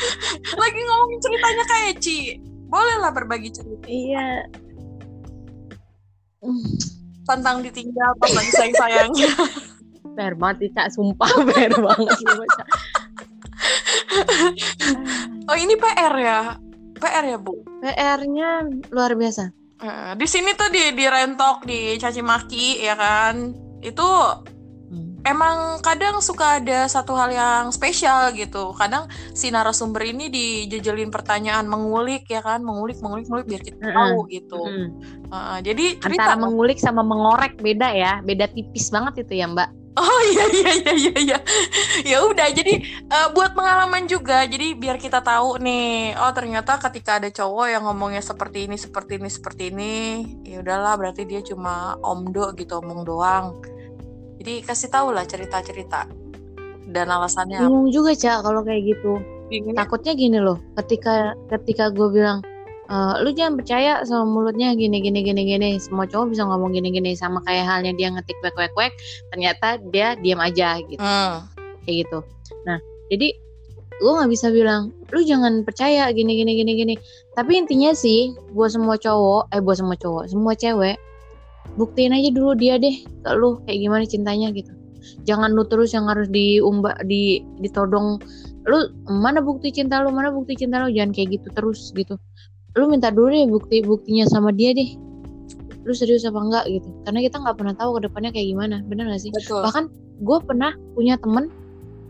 [0.62, 2.18] Lagi ngomongin ceritanya kayak Ci
[2.66, 3.86] boleh lah berbagi cerita.
[3.86, 4.44] Iya.
[7.26, 9.30] Tentang ditinggal pas lagi sayang-sayangnya
[10.16, 12.16] PR banget Ica sumpah PR banget
[15.50, 16.40] oh ini PR ya?
[16.96, 17.60] PR ya bu?
[17.84, 19.52] PR-nya luar biasa.
[19.76, 23.52] Uh, di sini tuh di di rentok di caci maki ya kan?
[23.84, 24.08] Itu
[24.88, 25.20] hmm.
[25.28, 28.72] emang kadang suka ada satu hal yang spesial gitu.
[28.72, 32.64] Kadang si narasumber ini dijejelin pertanyaan mengulik ya kan?
[32.64, 34.60] Mengulik mengulik mengulik biar kita tahu uh, gitu.
[34.64, 34.88] Uh.
[35.28, 38.24] Uh, jadi cerita antara mengulik sama mengorek beda ya.
[38.24, 41.38] Beda tipis banget itu ya mbak Oh iya iya iya iya iya.
[42.04, 44.44] Ya udah jadi uh, buat pengalaman juga.
[44.44, 49.16] Jadi biar kita tahu nih, oh ternyata ketika ada cowok yang ngomongnya seperti ini, seperti
[49.16, 49.94] ini, seperti ini,
[50.44, 53.56] ya udahlah berarti dia cuma omdo gitu, omong doang.
[54.36, 56.04] Jadi kasih tahu lah cerita-cerita
[56.92, 57.64] dan alasannya.
[57.64, 59.16] Bingung juga, Cak, kalau kayak gitu.
[59.48, 59.80] Bingung.
[59.80, 62.44] Takutnya gini loh, ketika ketika gue bilang
[62.90, 65.70] uh, lu jangan percaya sama mulutnya gini gini gini gini.
[65.78, 67.12] Semua cowok bisa ngomong gini gini.
[67.18, 68.92] Sama kayak halnya dia ngetik wek wek wek
[69.34, 71.00] ternyata dia diam aja gitu.
[71.02, 71.46] Hmm.
[71.86, 72.18] kayak gitu.
[72.66, 72.78] Nah
[73.10, 73.28] jadi
[73.96, 76.94] gue nggak bisa bilang lu jangan percaya gini gini gini gini.
[77.34, 80.98] Tapi intinya sih buat semua cowok eh buat semua cowok semua cewek
[81.76, 84.72] buktiin aja dulu dia deh ke lu kayak gimana cintanya gitu.
[85.22, 88.18] Jangan lu terus yang harus diumbak di ditodong
[88.66, 90.90] lu mana bukti cinta lu mana bukti cinta lu?
[90.90, 92.18] Jangan kayak gitu terus gitu
[92.76, 94.94] lu minta dulu deh bukti buktinya sama dia deh
[95.86, 99.06] lu serius apa enggak gitu karena kita nggak pernah tahu ke depannya kayak gimana bener
[99.06, 99.62] gak sih Betul.
[99.62, 99.84] bahkan
[100.18, 101.48] gue pernah punya temen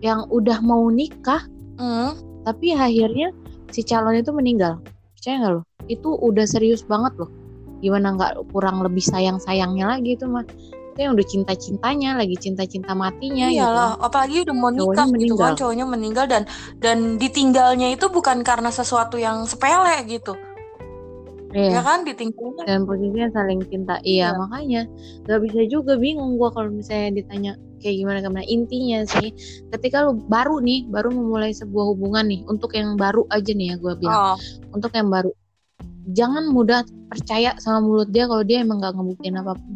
[0.00, 1.44] yang udah mau nikah
[1.76, 2.42] mm.
[2.48, 3.31] tapi akhirnya
[3.70, 4.81] si calon itu meninggal
[5.14, 7.31] percaya nggak lo itu udah serius banget loh
[7.85, 10.42] gimana nggak kurang lebih sayang sayangnya lagi itu mah
[10.96, 13.61] itu yang udah cinta cintanya lagi cinta cinta matinya gitu.
[13.61, 14.07] iyalah gitu.
[14.09, 16.42] apalagi udah mau nikah gitu kan cowoknya meninggal dan
[16.81, 20.33] dan ditinggalnya itu bukan karena sesuatu yang sepele gitu
[21.55, 21.79] Iya.
[21.79, 24.03] Ya kan ditinggalin dan posisinya saling cinta.
[24.03, 24.39] Iya, iya.
[24.39, 24.83] makanya
[25.29, 29.31] nggak bisa juga bingung gua kalau misalnya ditanya kayak gimana gimana intinya sih
[29.71, 33.77] ketika lu baru nih baru memulai sebuah hubungan nih untuk yang baru aja nih ya
[33.79, 34.37] gua bilang oh.
[34.73, 35.31] untuk yang baru
[36.11, 36.83] jangan mudah
[37.13, 39.75] percaya sama mulut dia kalau dia emang nggak ngebuktiin apa pun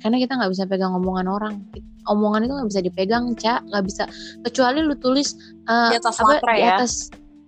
[0.00, 1.54] karena kita nggak bisa pegang omongan orang
[2.08, 4.04] omongan itu nggak bisa dipegang cak nggak bisa
[4.48, 5.36] kecuali lu tulis
[5.68, 6.80] uh, di atas apa, di ya?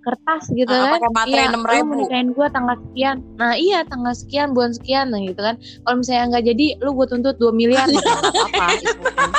[0.02, 1.26] Kertas gitu uh, kan.
[1.30, 2.02] iya enam ribu.
[2.02, 3.16] nikahin gue tanggal sekian.
[3.38, 5.56] Nah iya tanggal sekian bulan sekian nah gitu kan.
[5.58, 7.86] Kalau misalnya nggak jadi lu gue tuntut 2 miliar.
[8.02, 9.30] Ya apa gitu kan.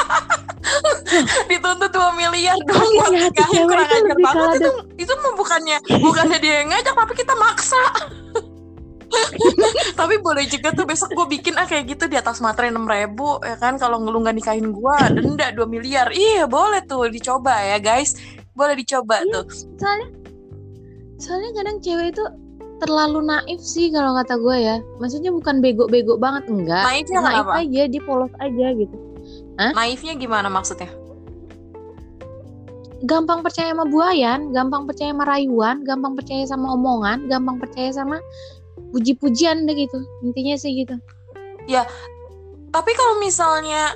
[1.52, 4.72] dituntut 2 miliar dong buat nikahin kurang ajar banget itu
[5.06, 7.84] itu bukannya bukannya dia yang ngajak tapi kita maksa.
[10.00, 13.38] Tapi boleh juga tuh besok gue bikin ah kayak gitu di atas materai enam ribu
[13.46, 13.78] ya kan.
[13.78, 16.10] Kalau ngelung nggak nikahin gue denda 2 miliar.
[16.10, 18.18] Iya boleh tuh dicoba ya guys.
[18.58, 19.46] Boleh dicoba iya, tuh.
[19.78, 20.23] soalnya
[21.24, 22.24] soalnya kadang cewek itu
[22.84, 24.76] terlalu naif sih kalau kata gue ya.
[25.00, 26.84] Maksudnya bukan bego-bego banget enggak.
[26.84, 27.64] Naifnya naif kenapa?
[27.64, 28.98] aja dia polos aja gitu.
[29.56, 29.72] Hah?
[29.72, 30.92] naifnya gimana maksudnya?
[33.08, 38.18] Gampang percaya sama buayan gampang percaya sama rayuan gampang percaya sama omongan gampang percaya sama
[38.92, 40.00] puji-pujian deh gitu.
[40.24, 40.96] Intinya sih gitu.
[41.68, 41.88] Ya
[42.74, 43.96] tapi kalau misalnya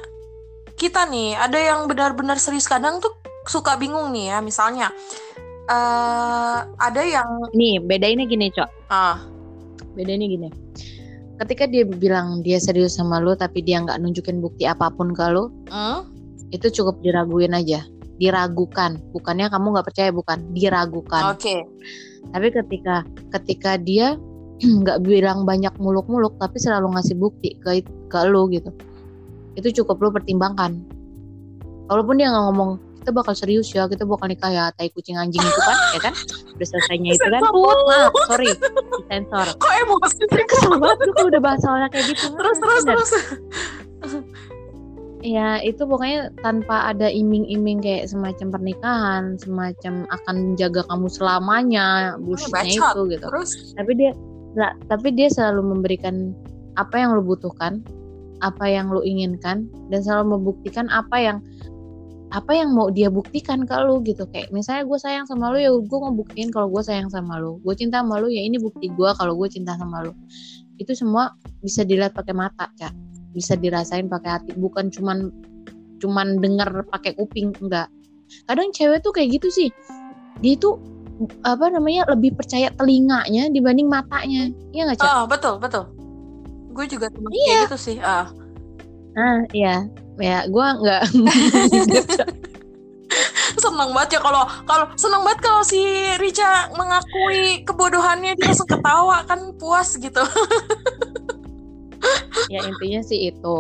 [0.78, 3.12] kita nih ada yang benar-benar serius kadang tuh
[3.48, 4.38] suka bingung nih ya.
[4.44, 4.94] Misalnya
[5.68, 8.70] uh, ada yang nih beda ini gini cok.
[8.92, 9.22] Ah.
[9.94, 10.50] Beda ini gini.
[11.38, 15.26] Ketika dia bilang dia serius sama lo tapi dia nggak nunjukin bukti apa pun ke
[15.30, 16.10] lo hmm?
[16.50, 17.86] itu cukup diraguin aja.
[18.18, 18.98] Diragukan.
[19.14, 20.42] Bukannya kamu nggak percaya bukan.
[20.56, 21.36] Diragukan.
[21.36, 21.44] Oke.
[21.44, 21.60] Okay.
[22.34, 23.08] tapi ketika
[23.40, 24.18] ketika dia
[24.82, 28.74] nggak bilang banyak muluk-muluk tapi selalu ngasih bukti ke ke lu gitu
[29.58, 30.78] itu cukup lu pertimbangkan.
[31.90, 32.72] Walaupun dia nggak ngomong
[33.08, 36.14] kita bakal serius ya kita bakal nikah ya tai kucing anjing itu kan ya kan?
[36.60, 37.40] Udah selesainya itu kan?
[37.40, 38.52] Put maaf sorry
[39.08, 42.36] sensor kok emosi kesel banget lu kalau udah bahas soalnya kayak gitu.
[42.36, 42.96] Terus terus Bener.
[43.00, 43.12] terus.
[45.24, 51.88] Ya itu pokoknya tanpa ada iming-iming kayak semacam pernikahan semacam akan menjaga kamu selamanya
[52.20, 52.92] bullshitnya bacot.
[52.92, 53.26] itu gitu.
[53.32, 53.50] Terus?
[53.80, 54.12] Tapi dia
[54.60, 56.36] lah, tapi dia selalu memberikan
[56.76, 57.80] apa yang lo butuhkan
[58.44, 61.38] apa yang lo inginkan dan selalu membuktikan apa yang
[62.28, 64.28] apa yang mau dia buktikan ke lo gitu.
[64.28, 67.60] Kayak misalnya gue sayang sama lo ya gue mau buktiin kalau gue sayang sama lo
[67.64, 70.12] gue cinta sama lo ya ini bukti gue kalau gue cinta sama lo
[70.78, 72.94] itu semua bisa dilihat pakai mata cak
[73.32, 74.52] bisa dirasain pakai hati.
[74.58, 75.32] Bukan cuman
[76.04, 77.88] cuman denger pakai kuping enggak.
[78.50, 79.70] Kadang cewek tuh kayak gitu sih.
[80.44, 80.76] Dia itu
[81.42, 84.52] apa namanya lebih percaya telinganya dibanding matanya.
[84.76, 85.08] Iya nggak cak?
[85.08, 85.84] Oh betul betul.
[86.76, 87.66] Gue juga temen Iya.
[87.66, 88.30] kayak gitu sih ah
[89.18, 89.90] ah iya.
[90.18, 91.04] Ya gue nggak
[93.62, 95.82] seneng banget ya kalau kalau seneng banget kalau si
[96.18, 100.26] Rica mengakui kebodohannya dia langsung ketawa kan puas gitu.
[102.48, 103.58] Ya intinya sih itu.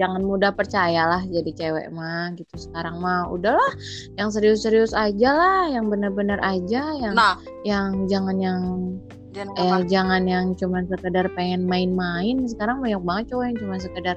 [0.00, 2.54] Jangan mudah percayalah jadi cewek mah gitu.
[2.56, 3.72] Sekarang mah udahlah
[4.16, 7.36] yang serius-serius aja lah yang benar-benar aja yang nah.
[7.66, 8.60] yang jangan yang
[9.30, 12.48] dan eh jangan yang cuman sekedar pengen main-main.
[12.48, 14.16] Sekarang banyak banget cowok yang cuma sekedar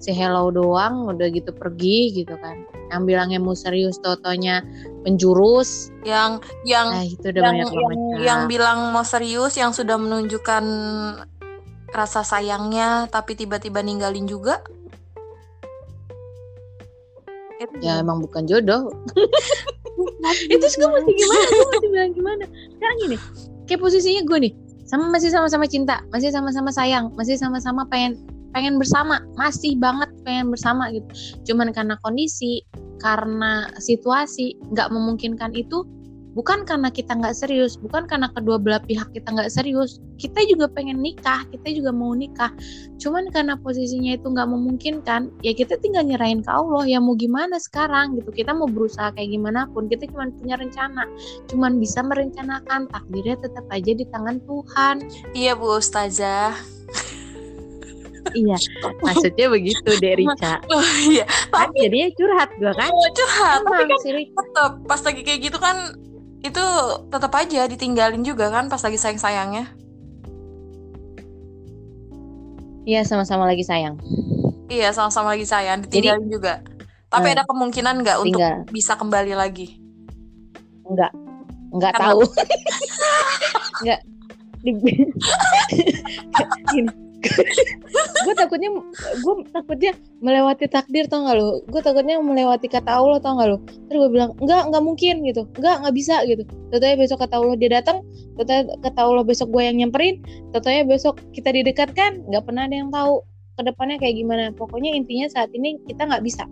[0.00, 2.64] si hello doang udah gitu pergi gitu kan.
[2.88, 4.64] Yang bilangnya mau serius totonya
[5.04, 7.92] penjurus yang yang nah itu udah yang banyak yang,
[8.24, 10.64] yang bilang mau serius yang sudah menunjukkan
[11.92, 14.64] rasa sayangnya tapi tiba-tiba ninggalin juga.
[17.84, 18.88] Ya emang bukan jodoh.
[20.48, 21.44] Itu gue mesti gimana?
[21.52, 22.44] Gue mesti bilang gimana?
[22.48, 23.16] Sekarang gini
[23.68, 24.52] kayak posisinya gue nih.
[24.88, 28.16] Sama masih sama-sama cinta masih sama-sama sayang masih sama-sama pengen
[28.52, 31.06] pengen bersama masih banget pengen bersama gitu.
[31.52, 32.64] Cuman karena kondisi
[33.00, 35.88] karena situasi nggak memungkinkan itu
[36.30, 40.70] bukan karena kita nggak serius bukan karena kedua belah pihak kita nggak serius kita juga
[40.70, 42.52] pengen nikah kita juga mau nikah.
[43.00, 47.56] Cuman karena posisinya itu nggak memungkinkan ya kita tinggal nyerahin ke Allah ya mau gimana
[47.56, 48.30] sekarang gitu.
[48.30, 51.08] Kita mau berusaha kayak gimana pun kita cuma punya rencana.
[51.48, 54.96] Cuman bisa merencanakan takdirnya tetap aja di tangan Tuhan.
[55.32, 56.52] Iya Bu Ustazah
[58.34, 58.56] iya.
[59.02, 60.60] Maksudnya begitu deh Rica.
[60.72, 61.24] Oh, iya.
[61.50, 62.90] Kan tapi jadinya curhat gua kan?
[62.92, 63.58] Oh, curhat.
[63.64, 64.32] Tapi emang kan si Rica.
[64.40, 65.76] tetap pas lagi kayak gitu kan
[66.40, 66.64] itu
[67.12, 69.68] tetap aja ditinggalin juga kan pas lagi sayang-sayangnya.
[72.88, 74.00] Iya sama-sama lagi sayang.
[74.72, 76.64] Iya sama-sama lagi sayang ditinggalin juga.
[77.10, 78.40] Tapi eh, ada kemungkinan nggak untuk
[78.72, 79.76] bisa kembali lagi?
[80.88, 81.12] Enggak
[81.70, 82.22] enggak Karena- tahu.
[83.80, 84.00] Enggak
[84.60, 84.72] di
[86.70, 86.92] gini
[88.24, 88.70] gue takutnya
[89.20, 89.92] gue takutnya
[90.24, 94.10] melewati takdir tau gak lo gue takutnya melewati kata Allah tau gak lo terus gue
[94.12, 95.42] bilang enggak enggak mungkin gitu.
[95.60, 96.42] Enggak enggak bisa gitu.
[96.72, 97.98] Tentunya besok kata Allah dia datang
[98.38, 100.22] Tentunya kata Allah besok gue yang nyamperin
[100.54, 103.20] Tentunya besok kita didekatkan nggak pernah ada yang tahu
[103.60, 104.44] ke depannya kayak gimana.
[104.56, 106.48] Pokoknya intinya saat ini kita nggak bisa.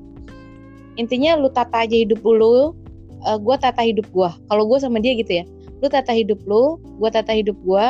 [1.00, 2.76] Intinya lu tata aja hidup lu
[3.24, 5.44] uh, gue tata hidup gue kalau gue sama dia gitu ya.
[5.80, 7.86] Lu tata hidup lu gue tata hidup gue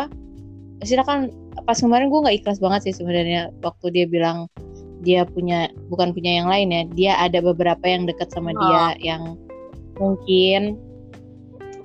[0.87, 4.47] silakan pas kemarin gue nggak ikhlas banget sih sebenarnya waktu dia bilang
[5.03, 9.39] dia punya bukan punya yang lain ya dia ada beberapa yang dekat sama dia yang
[9.99, 10.79] mungkin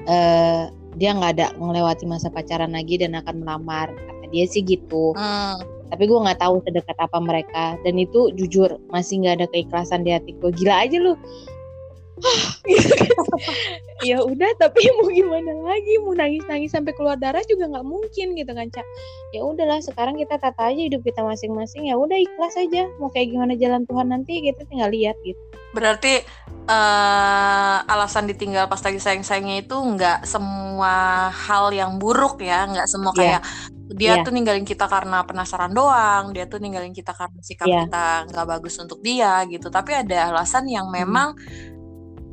[0.09, 3.89] eh dia nggak ada melewati masa pacaran lagi dan akan melamar.
[3.89, 5.13] Kata dia sih gitu.
[5.17, 5.61] Hmm.
[5.93, 7.77] tapi gue nggak tahu sedekat apa mereka.
[7.85, 11.13] Dan itu jujur masih nggak ada keikhlasan di hati gue gila aja lu
[14.09, 18.37] ya udah tapi mau gimana lagi mau nangis nangis sampai keluar darah juga nggak mungkin
[18.37, 18.85] gitu kan cak
[19.33, 23.33] ya udahlah sekarang kita tata aja hidup kita masing-masing ya udah ikhlas aja mau kayak
[23.33, 25.39] gimana jalan Tuhan nanti kita tinggal lihat gitu
[25.73, 26.21] Berarti
[26.63, 33.11] eh, alasan ditinggal pas lagi sayang-sayangnya itu nggak semua hal yang buruk ya, nggak semua
[33.11, 33.19] Iya.
[33.19, 33.41] kayak
[33.93, 34.23] dia Iya.
[34.23, 37.89] tuh ninggalin kita karena penasaran doang, dia tuh ninggalin kita karena sikap Iya.
[37.89, 39.67] kita nggak bagus untuk dia gitu.
[39.67, 40.95] Tapi ada alasan yang Hmm.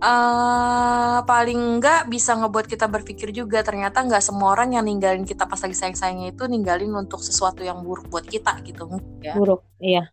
[0.00, 5.44] Eh paling nggak bisa ngebuat kita berpikir juga ternyata nggak semua orang yang ninggalin kita
[5.44, 8.88] pas lagi sayang-sayangnya itu ninggalin untuk sesuatu yang buruk buat kita gitu.
[9.20, 9.36] Ya.
[9.36, 10.08] buruk iya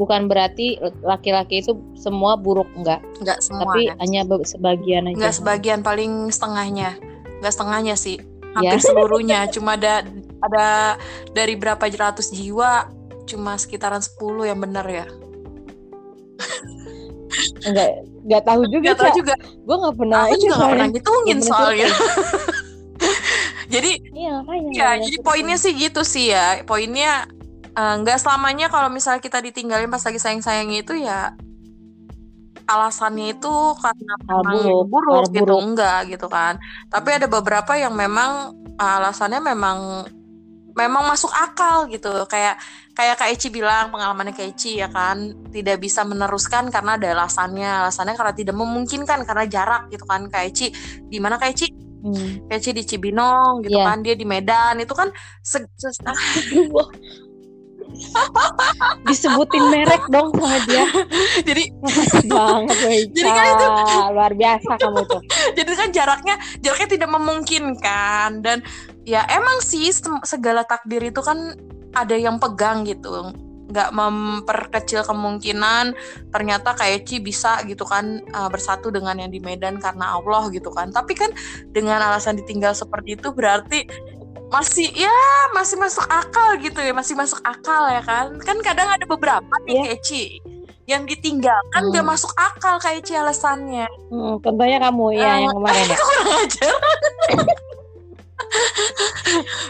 [0.00, 3.76] bukan berarti laki-laki itu semua buruk enggak Nggak semua.
[3.76, 3.94] tapi ya.
[4.00, 6.96] hanya sebagian aja nggak sebagian paling setengahnya
[7.44, 8.16] nggak setengahnya sih
[8.56, 8.72] Ya.
[8.72, 10.00] hampir seluruhnya cuma ada
[10.40, 10.96] ada
[11.36, 12.88] dari berapa ratus jiwa
[13.28, 15.04] cuma sekitaran 10 yang benar ya
[17.68, 19.34] enggak enggak tahu juga nggak tahu juga.
[19.38, 21.88] Gue nggak pernah aku juga nggak pernah ngitungin Nggak soalnya.
[23.74, 24.70] jadi iya makanya.
[24.74, 26.60] ya jadi poinnya sih gitu sih ya.
[26.66, 27.30] Poinnya
[27.78, 31.32] eh, nggak uh, selamanya kalau misalnya kita ditinggalin pas lagi sayang sayangnya itu ya
[32.66, 35.46] alasannya itu karena memang buruk, buruk gitu.
[35.46, 35.60] buruk.
[35.70, 36.58] enggak gitu kan.
[36.90, 39.78] Tapi ada beberapa yang memang alasannya memang
[40.76, 42.28] memang masuk akal gitu.
[42.28, 42.60] Kayak
[42.92, 45.48] kayak Kak Eci bilang pengalamannya Kak Eci ya kan?
[45.48, 47.88] Tidak bisa meneruskan karena ada alasannya.
[47.88, 50.68] Alasannya karena tidak memungkinkan karena jarak gitu kan Kak Eci.
[51.08, 51.66] Di mana Kak Eci?
[52.04, 52.46] Hmm.
[52.46, 53.88] Kak Eci di Cibinong gitu yeah.
[53.88, 54.76] kan dia di Medan.
[54.78, 55.08] Itu kan
[55.40, 55.64] se
[59.06, 60.84] disebutin merek dong sama dia.
[61.48, 61.64] Jadi
[62.26, 62.76] banget
[63.16, 63.66] jadi kan itu
[64.12, 65.20] luar biasa kamu tuh.
[65.54, 68.28] Jadi kan jaraknya jaraknya tidak memungkinkan.
[68.42, 68.58] Dan
[69.06, 69.88] ya emang sih
[70.26, 71.54] segala takdir itu kan
[71.94, 73.30] ada yang pegang gitu.
[73.66, 75.94] Nggak memperkecil kemungkinan
[76.34, 80.74] ternyata kayak Ci bisa gitu kan uh, bersatu dengan yang di Medan karena Allah gitu
[80.74, 80.90] kan.
[80.90, 81.30] Tapi kan
[81.70, 83.86] dengan alasan ditinggal seperti itu berarti
[84.46, 85.10] masih ya
[85.50, 88.34] masih masuk akal gitu ya masih masuk akal ya kan.
[88.42, 89.82] Kan kadang ada beberapa nih yeah.
[89.86, 90.22] kayak Ci
[90.86, 91.98] yang ditinggalkan hmm.
[91.98, 93.90] gak masuk akal kayak Ci alasannya.
[94.10, 95.98] Hmm, contohnya kamu ya uh, yang kemarin ya.
[96.06, 96.74] kurang ajar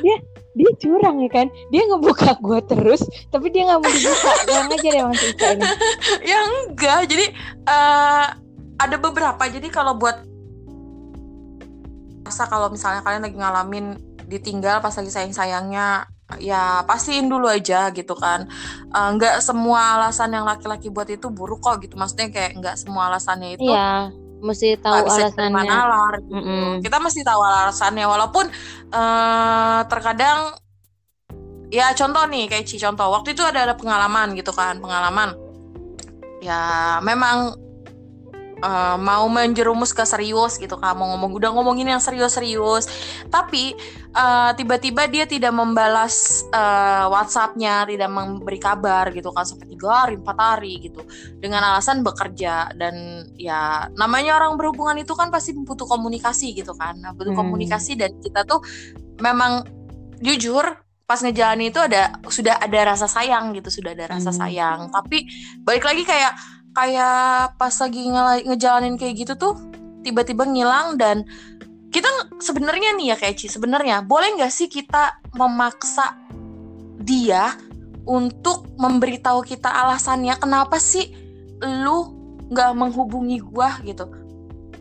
[0.05, 0.17] dia
[0.57, 1.47] dia curang ya kan?
[1.69, 4.31] Dia ngebuka gue terus tapi dia nggak mau dibuka.
[4.49, 5.69] Kurang aja deh Ica ini.
[6.33, 7.27] Ya enggak jadi
[7.69, 8.27] uh,
[8.81, 9.43] ada beberapa.
[9.47, 10.25] Jadi kalau buat
[12.27, 13.87] masa kalau misalnya kalian lagi ngalamin
[14.27, 16.11] ditinggal pas lagi sayang sayangnya
[16.43, 18.49] ya pastiin dulu aja gitu kan.
[18.91, 22.01] Uh, nggak semua alasan yang laki-laki buat itu buruk kok gitu.
[22.01, 24.09] Maksudnya kayak nggak semua alasannya itu iya
[24.41, 25.65] mesti tahu alasannya.
[25.65, 26.33] Nalar, gitu.
[26.33, 26.69] mm -hmm.
[26.85, 28.45] Kita mesti tahu alasannya walaupun
[28.93, 30.57] uh, terkadang
[31.71, 35.35] ya contoh nih kayak Ci contoh waktu itu ada ada pengalaman gitu kan pengalaman
[36.39, 37.59] ya memang
[38.63, 42.89] uh, mau menjerumus ke serius gitu kan mau ngomong udah ngomongin yang serius-serius.
[43.29, 43.77] Tapi
[44.17, 50.17] uh, tiba-tiba dia tidak membalas uh, WhatsAppnya tidak memberi kabar gitu kan sampai tiga hari
[50.17, 51.03] empat hari gitu.
[51.41, 56.97] Dengan alasan bekerja dan ya namanya orang berhubungan itu kan pasti butuh komunikasi gitu kan.
[57.01, 57.43] Nah, butuh hmm.
[57.43, 58.63] komunikasi dan kita tuh
[59.21, 59.65] memang
[60.21, 60.65] jujur
[61.07, 64.39] pas ngejalanin itu ada sudah ada rasa sayang gitu sudah ada rasa hmm.
[64.43, 64.81] sayang.
[64.91, 65.29] Tapi
[65.63, 66.35] balik lagi kayak
[66.77, 69.57] kayak pas lagi nge ngejalanin kayak gitu tuh
[70.05, 71.25] tiba-tiba ngilang dan
[71.89, 72.07] kita
[72.37, 76.21] sebenarnya nih ya kayak Ci sebenarnya boleh nggak sih kita memaksa
[77.01, 77.57] dia
[78.05, 81.09] untuk memberitahu kita alasannya kenapa sih
[81.65, 82.13] lu
[82.53, 84.07] nggak menghubungi gua gitu?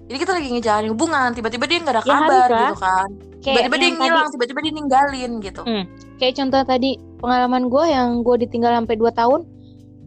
[0.06, 3.10] Jadi kita lagi ngejalanin hubungan tiba-tiba dia nggak ada ya, kabar ya, gitu kan.
[3.42, 5.62] Tiba-tiba dia ngilang tiba-tiba dia ninggalin gitu.
[5.66, 5.86] Hmm
[6.20, 9.42] kayak contoh tadi pengalaman gue yang gue ditinggal sampai 2 tahun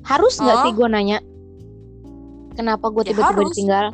[0.07, 0.65] harus nggak oh.
[0.65, 1.19] sih gue nanya
[2.59, 3.87] kenapa gue ya tiba-tiba ditinggal.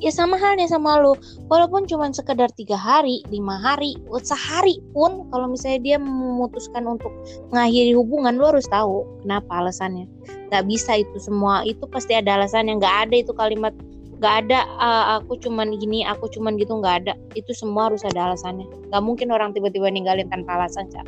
[0.00, 1.20] Ya sama halnya sama lo
[1.52, 3.92] walaupun cuma sekedar tiga hari lima hari
[4.24, 7.12] sehari pun kalau misalnya dia memutuskan untuk
[7.52, 10.08] mengakhiri hubungan lo harus tahu kenapa alasannya.
[10.48, 11.60] Nggak bisa itu semua.
[11.68, 13.76] Itu pasti ada alasannya nggak ada itu kalimat.
[14.16, 16.80] Nggak ada uh, aku cuman gini aku cuman gitu.
[16.80, 17.12] Nggak ada.
[17.36, 18.64] Itu semua harus ada alasannya.
[18.88, 21.04] Nggak mungkin orang tiba-tiba ninggalin tanpa alasan cak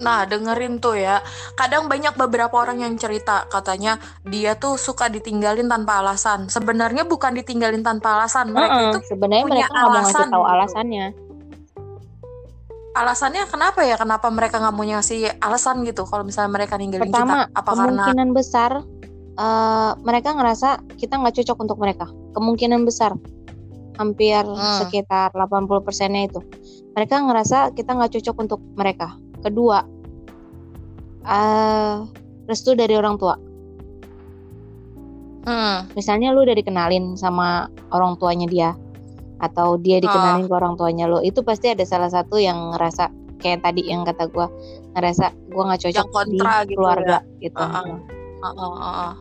[0.00, 1.20] Nah, dengerin tuh ya.
[1.54, 6.48] Kadang banyak beberapa orang yang cerita katanya dia tuh suka ditinggalin tanpa alasan.
[6.48, 8.50] Sebenarnya bukan ditinggalin tanpa alasan.
[8.50, 8.90] Mereka uh -uh.
[8.96, 10.26] itu sebenarnya punya mereka alasan.
[10.32, 10.52] Mau tahu gitu.
[10.56, 11.06] alasannya.
[12.90, 13.96] Alasannya kenapa ya?
[14.00, 16.08] Kenapa mereka nggak mau ngasih alasan gitu?
[16.08, 18.70] Kalau misalnya mereka ninggalin Pertama, kita, apa kemungkinan karena besar
[19.38, 22.06] uh, mereka ngerasa kita nggak cocok untuk mereka.
[22.34, 23.14] Kemungkinan besar
[24.00, 24.80] hampir hmm.
[24.80, 26.40] sekitar 80 persennya itu.
[26.96, 29.12] Mereka ngerasa kita nggak cocok untuk mereka
[29.42, 29.84] kedua
[31.24, 32.04] uh,
[32.48, 33.36] restu dari orang tua
[35.46, 35.96] hmm.
[35.96, 38.70] misalnya lu udah dikenalin sama orang tuanya dia
[39.40, 40.48] atau dia dikenalin oh.
[40.48, 43.08] ke orang tuanya lo itu pasti ada salah satu yang ngerasa
[43.40, 44.46] kayak tadi yang kata gue
[44.92, 47.48] ngerasa gue nggak cocok kontra di gitu keluarga ya.
[47.48, 47.84] gitu uh -uh.
[48.44, 48.70] Uh -uh.
[48.76, 49.12] Uh -uh.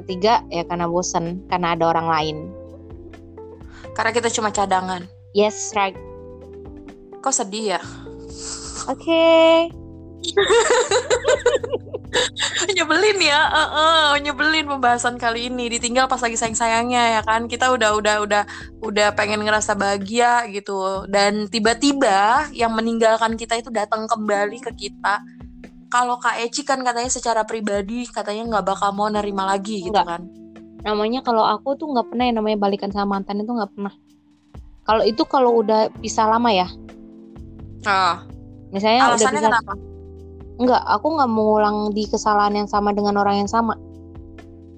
[0.00, 2.36] ketiga ya karena bosen karena ada orang lain
[3.92, 5.04] karena kita cuma cadangan
[5.36, 5.96] yes right
[7.20, 7.80] kok sedih ya
[8.86, 9.02] Oke.
[9.02, 9.54] Okay.
[12.76, 15.68] nyebelin ya, uh -uh, nyebelin pembahasan kali ini.
[15.72, 17.50] Ditinggal pas lagi sayang-sayangnya ya kan.
[17.50, 18.42] Kita udah udah udah
[18.82, 21.06] udah pengen ngerasa bahagia gitu.
[21.10, 25.18] Dan tiba-tiba yang meninggalkan kita itu datang kembali ke kita.
[25.86, 30.18] Kalau Kak Eci kan katanya secara pribadi katanya nggak bakal mau nerima lagi gitu Enggak.
[30.18, 30.22] kan.
[30.82, 33.94] Namanya kalau aku tuh nggak pernah yang namanya balikan sama mantan itu nggak pernah.
[34.86, 36.68] Kalau itu kalau udah bisa lama ya.
[37.86, 38.35] Ah
[38.76, 39.72] Misalnya Alasannya udah bisa, kenapa?
[40.56, 43.72] Enggak, aku nggak mau ulang di kesalahan yang sama dengan orang yang sama.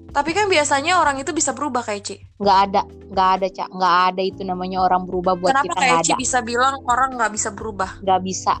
[0.09, 2.15] Tapi kan biasanya orang itu bisa berubah kayak Ci.
[2.41, 2.81] nggak ada
[3.13, 6.13] nggak ada cak nggak ada itu namanya orang berubah buat Kenapa kita kayak nggak Ci
[6.13, 7.89] ada bisa bilang orang nggak bisa berubah?
[8.01, 8.53] nggak bisa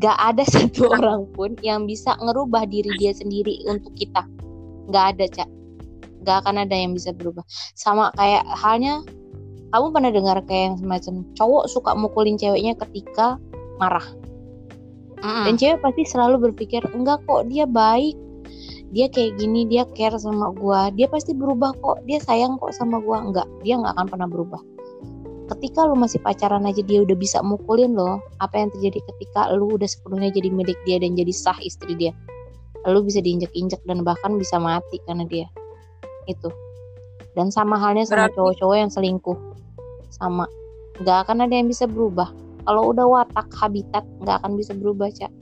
[0.00, 4.24] nggak ada satu orang pun yang bisa ngerubah diri dia sendiri untuk kita
[4.88, 5.48] nggak ada cak
[6.24, 7.44] nggak akan ada yang bisa berubah
[7.76, 9.04] sama kayak halnya
[9.70, 13.36] kamu pernah dengar kayak yang semacam cowok suka mukulin ceweknya ketika
[13.76, 14.04] marah
[15.20, 15.44] Mm-mm.
[15.48, 18.16] dan cewek pasti selalu berpikir enggak kok dia baik.
[18.90, 20.90] Dia kayak gini dia care sama gua.
[20.90, 22.02] Dia pasti berubah kok.
[22.10, 23.22] Dia sayang kok sama gua.
[23.22, 24.60] Enggak dia nggak akan pernah berubah.
[25.50, 29.74] Ketika lu masih pacaran aja dia udah bisa mukulin lo apa yang terjadi ketika lu
[29.74, 32.14] udah sepenuhnya jadi milik dia dan jadi sah istri dia.
[32.88, 35.46] Lu bisa diinjek-injek dan bahkan bisa mati karena dia.
[36.24, 36.48] Itu.
[37.36, 39.38] Dan sama halnya sama cowok-cowok yang selingkuh.
[40.10, 40.48] Sama.
[40.98, 42.30] Nggak akan ada yang bisa berubah
[42.64, 45.32] kalau udah watak habitat nggak akan bisa berubah cak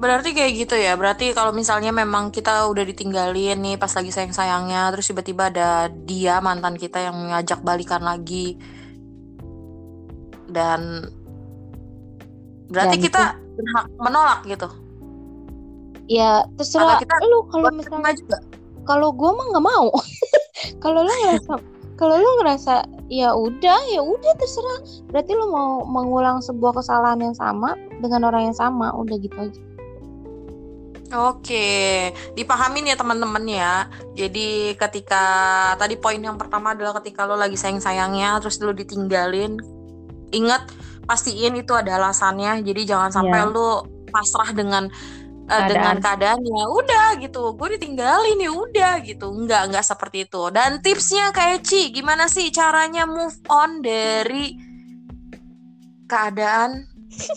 [0.00, 0.96] Berarti kayak gitu ya.
[0.96, 6.40] Berarti kalau misalnya memang kita udah ditinggalin nih pas lagi sayang-sayangnya, terus tiba-tiba ada dia
[6.40, 8.56] mantan kita yang ngajak balikan lagi.
[10.48, 11.04] Dan
[12.72, 13.22] berarti Dan kita
[13.60, 14.68] berhak menolak gitu.
[16.10, 18.38] ya terserah Atau kita lu kalau misalnya juga.
[18.82, 19.86] kalau gua mah nggak mau
[20.82, 21.54] kalau lu ngerasa
[22.00, 24.80] kalau lu ngerasa ya udah ya udah terserah
[25.12, 29.60] berarti lu mau mengulang sebuah kesalahan yang sama dengan orang yang sama udah gitu aja
[31.10, 33.90] Oke, dipahamin ya teman-teman ya.
[34.14, 35.24] Jadi ketika
[35.74, 39.58] tadi poin yang pertama adalah ketika lo lagi sayang-sayangnya terus lo ditinggalin,
[40.30, 40.70] ingat
[41.10, 42.62] pastiin itu ada alasannya.
[42.62, 43.50] Jadi jangan sampai Iya.
[43.50, 44.86] lo pasrah dengan
[45.50, 45.74] eh, Keadaan.
[45.74, 46.64] dengan keadaannya.
[46.70, 49.26] Udah gitu, gue ditinggalin ya udah gitu.
[49.34, 50.42] Enggak, enggak seperti itu.
[50.54, 54.54] Dan tipsnya kayak Ci, gimana sih caranya move on dari
[56.06, 56.86] keadaan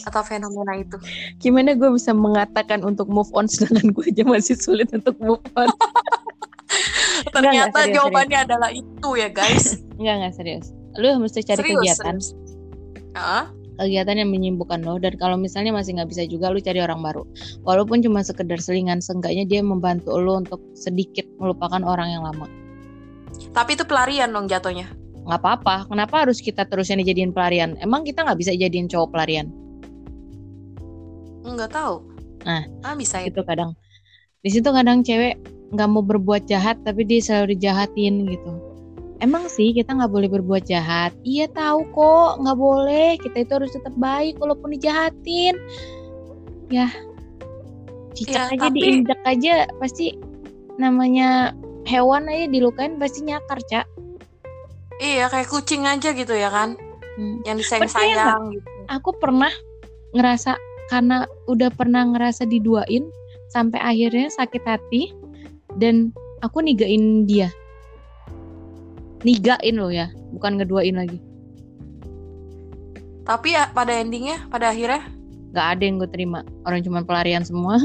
[0.05, 0.97] atau fenomena itu?
[1.41, 5.69] gimana gue bisa mengatakan untuk move on sedangkan gue aja masih sulit untuk move on
[7.33, 9.77] Ternyata serius, jawabannya adalah itu ya guys.
[9.97, 12.27] enggak enggak serius lu mesti cari serius, kegiatan serius.
[13.17, 13.43] Heeh.
[13.79, 14.97] Kegiatan yang menyibukkan lo.
[15.01, 17.23] Dan kalau misalnya masih nggak bisa juga lu cari orang baru.
[17.65, 22.47] Walaupun cuma sekedar selingan seenggaknya dia membantu lo untuk sedikit melupakan orang yang lama.
[23.53, 24.89] Tapi itu pelarian dong jatuhnya.
[25.23, 25.87] nggak apa-apa.
[25.87, 27.79] Kenapa harus kita terusnya dijadiin pelarian?
[27.79, 29.47] Emang kita nggak bisa jadiin cowok pelarian?
[31.47, 32.03] Enggak tahu.
[32.43, 33.31] Nah, ah bisa ya.
[33.31, 33.71] gitu kadang.
[34.43, 35.39] Di situ kadang cewek
[35.73, 38.72] nggak mau berbuat jahat tapi dia selalu dijahatin gitu
[39.23, 41.15] emang sih kita nggak boleh berbuat jahat.
[41.23, 43.09] Iya tahu kok nggak boleh.
[43.17, 45.55] Kita itu harus tetap baik walaupun dijahatin.
[46.67, 46.91] Ya.
[48.13, 49.65] Cicak Ya, aja tapi- diinjak aja.
[49.79, 50.13] Pasti
[50.75, 51.55] namanya
[51.87, 53.87] hewan aja dilukain pasti nyakar cak.
[54.99, 56.75] Iya kayak kucing aja gitu ya kan.
[57.15, 57.39] Hmm.
[57.45, 58.67] Yang Percaya disayang-sayang gitu.
[58.89, 59.53] aku pernah
[60.11, 60.57] ngerasa
[60.89, 63.05] karena udah pernah ngerasa diduain
[63.49, 65.13] sampai akhirnya sakit hati
[65.77, 66.09] dan
[66.41, 67.53] aku nigain dia
[69.23, 71.19] nigain loh ya bukan ngeduain lagi
[73.23, 75.07] Tapi ya pada endingnya, pada akhirnya
[75.55, 77.79] nggak ada yang gue terima orang cuma pelarian semua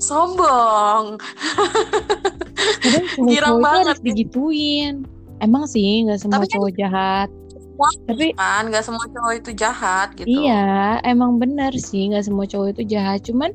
[0.00, 1.18] sombong.
[3.28, 5.02] Girang banget digituin
[5.42, 9.50] emang sih nggak semua Tapi kan- cowok jahat Semua tapi kan nggak semua cowok itu
[9.52, 10.24] jahat gitu.
[10.32, 13.20] Iya, emang benar sih nggak semua cowok itu jahat.
[13.20, 13.52] Cuman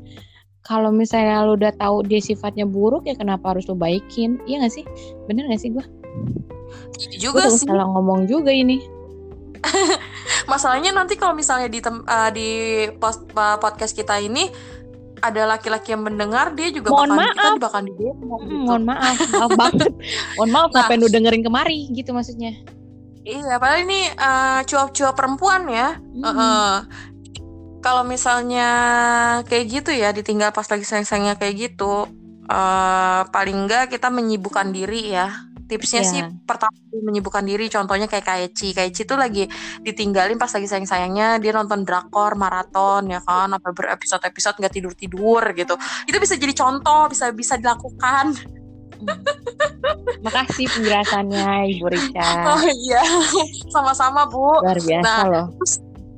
[0.62, 4.38] kalau misalnya lu udah tahu dia sifatnya buruk ya kenapa harus lu baikin?
[4.44, 4.84] Iya nggak sih?
[5.26, 5.82] Bener nggak sih gua?
[5.82, 7.66] Gua juga takut sih.
[7.66, 8.78] salah ngomong juga ini.
[10.44, 12.48] Masalahnya nanti kalau misalnya di tem- eh, di
[12.96, 14.50] post- eh, podcast kita ini
[15.18, 17.58] ada laki-laki yang mendengar dia juga Mohon bakal kita maaf.
[17.60, 18.58] bakal di demo Hmm, gitu.
[18.64, 19.90] mohon maaf, maaf banget.
[20.34, 20.80] mohon maaf Nah.
[20.80, 22.52] apa yang lu dengerin kemari gitu maksudnya.
[23.22, 25.94] Iya, padahal ini eh, cuap-cuap perempuan ya.
[25.94, 26.22] Hmm.
[26.24, 26.70] Heeh.
[27.82, 28.68] Kalau misalnya
[29.44, 32.06] kayak gitu ya, ditinggal pas lagi sayang-sayangnya kayak gitu,
[32.46, 35.28] eh paling enggak kita menyibukkan diri ya.
[35.62, 36.10] Tipsnya Iya.
[36.10, 37.64] sih pertama menyibukkan diri.
[37.66, 38.70] Contohnya kayak Kaeci.
[38.70, 39.48] Kaeci tuh lagi
[39.80, 45.74] ditinggalin pas lagi sayang-sayangnya dia nonton drakor maraton ya kan, sampai berepisode-episode nggak tidur-tidur gitu.
[46.04, 48.36] Itu bisa jadi contoh, bisa bisa dilakukan.
[50.22, 52.30] Makasih penjelasannya Ibu Rica.
[52.52, 53.02] Oh iya,
[53.66, 54.60] sama-sama Bu.
[54.60, 55.46] Luar biasa Nah, loh.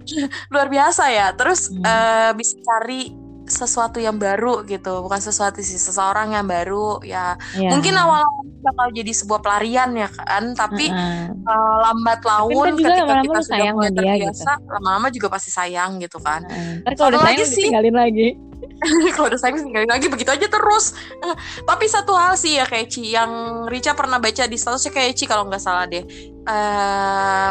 [0.53, 1.33] luar biasa ya.
[1.33, 1.83] Terus Hmm.
[1.83, 3.03] eh, bisa cari
[3.45, 7.37] sesuatu yang baru gitu, bukan sesuatu sih seseorang yang baru ya.
[7.53, 7.77] Ya.
[7.77, 11.29] Mungkin awal-awal bakal jadi sebuah pelarian ya kan, tapi Heeh.
[11.29, 15.51] eh, lambat laun ntar juga ketika lama-lama kita lu sudah mulai terbiasa, lama-lama juga pasti
[15.53, 16.41] sayang gitu kan.
[16.49, 16.81] Heeh.
[16.89, 17.65] Ntar kalau udah sayang sih.
[17.69, 18.29] tinggalin lagi.
[19.15, 20.97] Kalau udah sayang tinggalin lagi begitu aja terus.
[21.21, 25.13] Eh, tapi satu hal sih ya kayak Ci yang Rica pernah baca di statusnya kayak
[25.15, 26.01] Ci kalau nggak salah deh.
[26.49, 27.49] Eh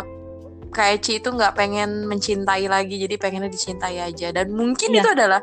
[0.74, 4.34] kayak Ci itu nggak pengen mencintai lagi, jadi pengennya dicintai aja.
[4.34, 5.06] Dan mungkin Iya.
[5.06, 5.42] itu adalah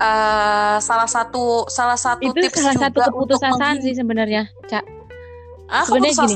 [0.00, 4.84] uh, salah satu salah satu itu tips salah juga satu keputusasaan sih sebenarnya cak
[5.72, 6.34] ah, sebenarnya gini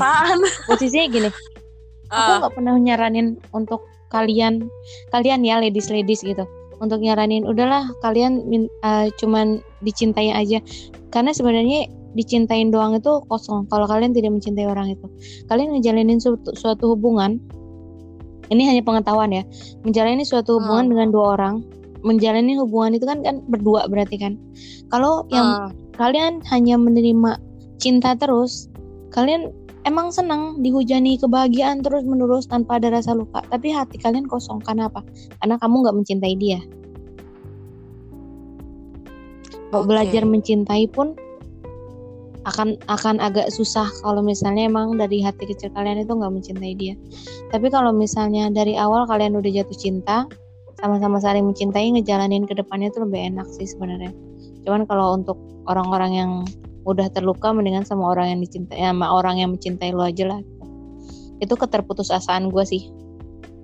[0.67, 2.13] posisinya gini uh.
[2.17, 4.67] aku nggak pernah nyaranin untuk kalian
[5.13, 6.43] kalian ya ladies ladies gitu
[6.81, 8.41] untuk nyaranin udahlah kalian
[8.81, 10.59] uh, cuman dicintai aja
[11.13, 15.07] karena sebenarnya dicintain doang itu kosong kalau kalian tidak mencintai orang itu
[15.47, 17.39] kalian ngejalanin suatu, suatu hubungan
[18.51, 19.43] ini hanya pengetahuan ya
[19.87, 20.91] menjalani suatu hubungan hmm.
[20.93, 21.55] dengan dua orang
[22.03, 24.35] menjalani hubungan itu kan kan berdua berarti kan
[24.91, 25.95] kalau yang hmm.
[25.95, 27.39] kalian hanya menerima
[27.79, 28.67] cinta terus
[29.15, 29.49] kalian
[29.87, 34.91] emang senang dihujani kebahagiaan terus menerus tanpa ada rasa luka tapi hati kalian kosong karena
[34.91, 35.01] apa
[35.41, 36.59] karena kamu nggak mencintai dia
[39.73, 39.85] okay.
[39.87, 41.17] belajar mencintai pun
[42.41, 46.97] akan akan agak susah kalau misalnya emang dari hati kecil kalian itu nggak mencintai dia
[47.53, 50.25] tapi kalau misalnya dari awal kalian udah jatuh cinta
[50.81, 54.09] sama-sama saling mencintai ngejalanin ke depannya itu lebih enak sih sebenarnya
[54.65, 55.37] cuman kalau untuk
[55.69, 56.31] orang-orang yang
[56.89, 60.41] udah terluka mendingan sama orang yang dicintai sama orang yang mencintai lo aja lah
[61.37, 62.89] itu keterputusasaan gue sih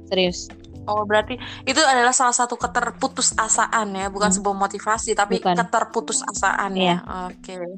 [0.05, 0.49] serius
[0.87, 1.35] Oh berarti
[1.67, 4.37] itu adalah salah satu keterputusasaan ya, bukan hmm.
[4.39, 5.59] sebuah motivasi tapi bukan.
[5.59, 6.79] keterputusasaan ya.
[6.79, 6.97] Iya.
[7.27, 7.53] Oke.
[7.59, 7.75] Okay.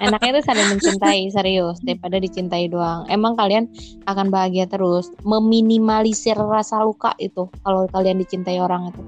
[0.00, 3.04] Enaknya itu saling mencintai serius daripada dicintai doang.
[3.12, 3.68] Emang kalian
[4.08, 9.02] akan bahagia terus, meminimalisir rasa luka itu kalau kalian dicintai orang itu.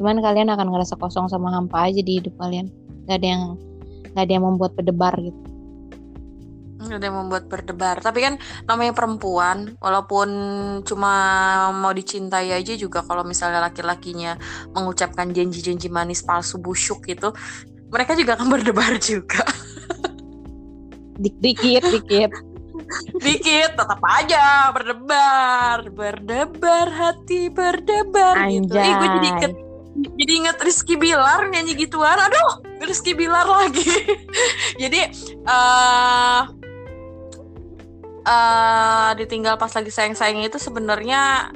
[0.00, 2.66] Cuman kalian akan ngerasa kosong sama hampa aja di hidup kalian.
[3.06, 3.42] Gak ada yang
[4.12, 5.52] gak ada yang membuat berdebar gitu
[6.90, 8.34] ada yang membuat berdebar tapi kan
[8.66, 10.28] namanya perempuan walaupun
[10.82, 11.14] cuma
[11.70, 14.34] mau dicintai aja juga kalau misalnya laki-lakinya
[14.74, 17.30] mengucapkan janji-janji manis palsu busuk gitu
[17.92, 19.46] mereka juga akan berdebar juga
[21.22, 22.30] Dik dikit dikit.
[23.22, 28.58] Dikit tetap aja berdebar berdebar hati berdebar Anjay.
[28.58, 28.74] gitu.
[28.74, 29.28] Ih, gue jadi
[29.92, 32.16] jadi inget Rizky Bilar nyanyi gituan.
[32.16, 33.84] Aduh Rizky Bilar lagi.
[34.82, 35.00] Jadi
[35.44, 36.48] uh,
[38.24, 41.52] uh, ditinggal pas lagi sayang-sayangnya itu sebenarnya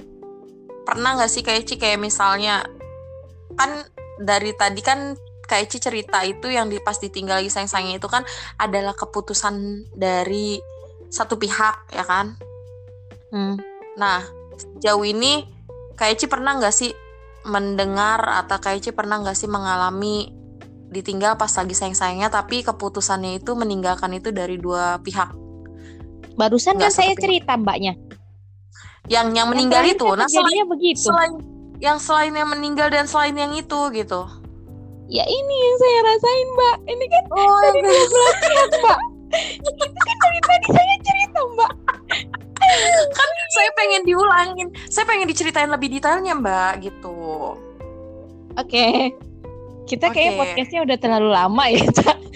[0.86, 2.62] pernah nggak sih kayak Ci kayak misalnya
[3.56, 3.82] kan
[4.20, 8.26] dari tadi kan kayak Ci cerita itu yang di pas ditinggal lagi sayang-sayangnya itu kan
[8.58, 10.58] adalah keputusan dari
[11.08, 12.36] satu pihak ya kan?
[13.26, 13.58] Hmm.
[13.98, 14.22] nah
[14.78, 15.42] jauh ini
[15.98, 16.94] kayak Ci pernah nggak sih
[17.46, 20.30] mendengar atau kayak Ci pernah nggak sih mengalami
[20.90, 25.34] ditinggal pas lagi sayang-sayangnya tapi keputusannya itu meninggalkan itu dari dua pihak?
[26.36, 27.96] Barusan kan saya cerita mbaknya.
[29.06, 31.06] Yang yang meninggal yang itu nah selain begitu.
[31.08, 31.32] selain
[31.78, 34.26] yang selain yang meninggal dan selain yang itu gitu
[35.06, 36.76] ya ini yang saya rasain mbak.
[36.86, 38.98] Ini kan oh, tadi dua belas mbak.
[39.62, 41.72] Itu kan dari tadi saya cerita mbak.
[43.14, 44.68] Kan saya pengen diulangin.
[44.90, 47.54] Saya pengen diceritain lebih detailnya mbak gitu.
[48.56, 48.72] Oke.
[48.72, 48.94] Okay.
[49.86, 50.34] kita okay.
[50.34, 52.18] kayak podcastnya udah terlalu lama ya cak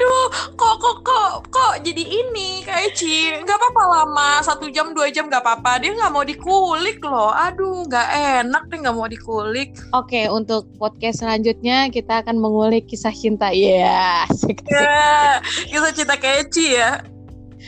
[0.00, 3.36] aduh kok kok kok kok jadi ini kayak Ci?
[3.44, 4.40] Nggak apa-apa lama.
[4.40, 5.76] Satu jam dua jam nggak apa-apa.
[5.84, 7.28] Dia nggak mau dikulik loh.
[7.36, 8.08] Aduh nggak
[8.40, 9.76] enak deh nggak mau dikulik.
[9.92, 13.52] Oke untuk podcast selanjutnya kita akan mengulik kisah cinta.
[13.52, 15.36] Ya yeah,
[15.68, 17.04] kisah cinta kayak Ci ya.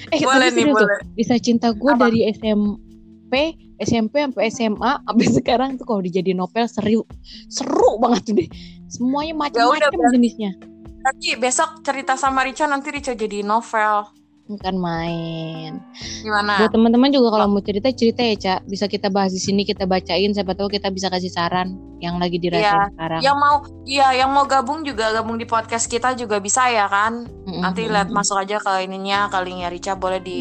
[0.08, 1.04] Eh boleh nih boleh.
[1.12, 7.04] Bisa cinta gue dari SMP SMP sampai SMA sampai sekarang tuh kalau dijadi novel seru.
[7.52, 8.48] Seru banget tuh deh.
[8.88, 10.71] Semuanya macam-macam jenisnya
[11.02, 14.22] Tapi besok cerita sama Rica nanti Rica jadi novel
[14.52, 15.80] bukan main.
[16.20, 16.60] Gimana?
[16.60, 19.86] Buat teman-teman juga kalau mau cerita cerita ya cak, bisa kita bahas di sini kita
[19.86, 20.34] bacain.
[20.34, 23.20] Siapa tahu kita bisa kasih saran yang lagi dirasain ya, sekarang.
[23.22, 27.24] Yang mau, iya yang mau gabung juga gabung di podcast kita juga bisa ya kan.
[27.24, 27.62] Mm-hmm.
[27.62, 30.40] Nanti lihat masuk aja ke ininya ke linknya Rica boleh di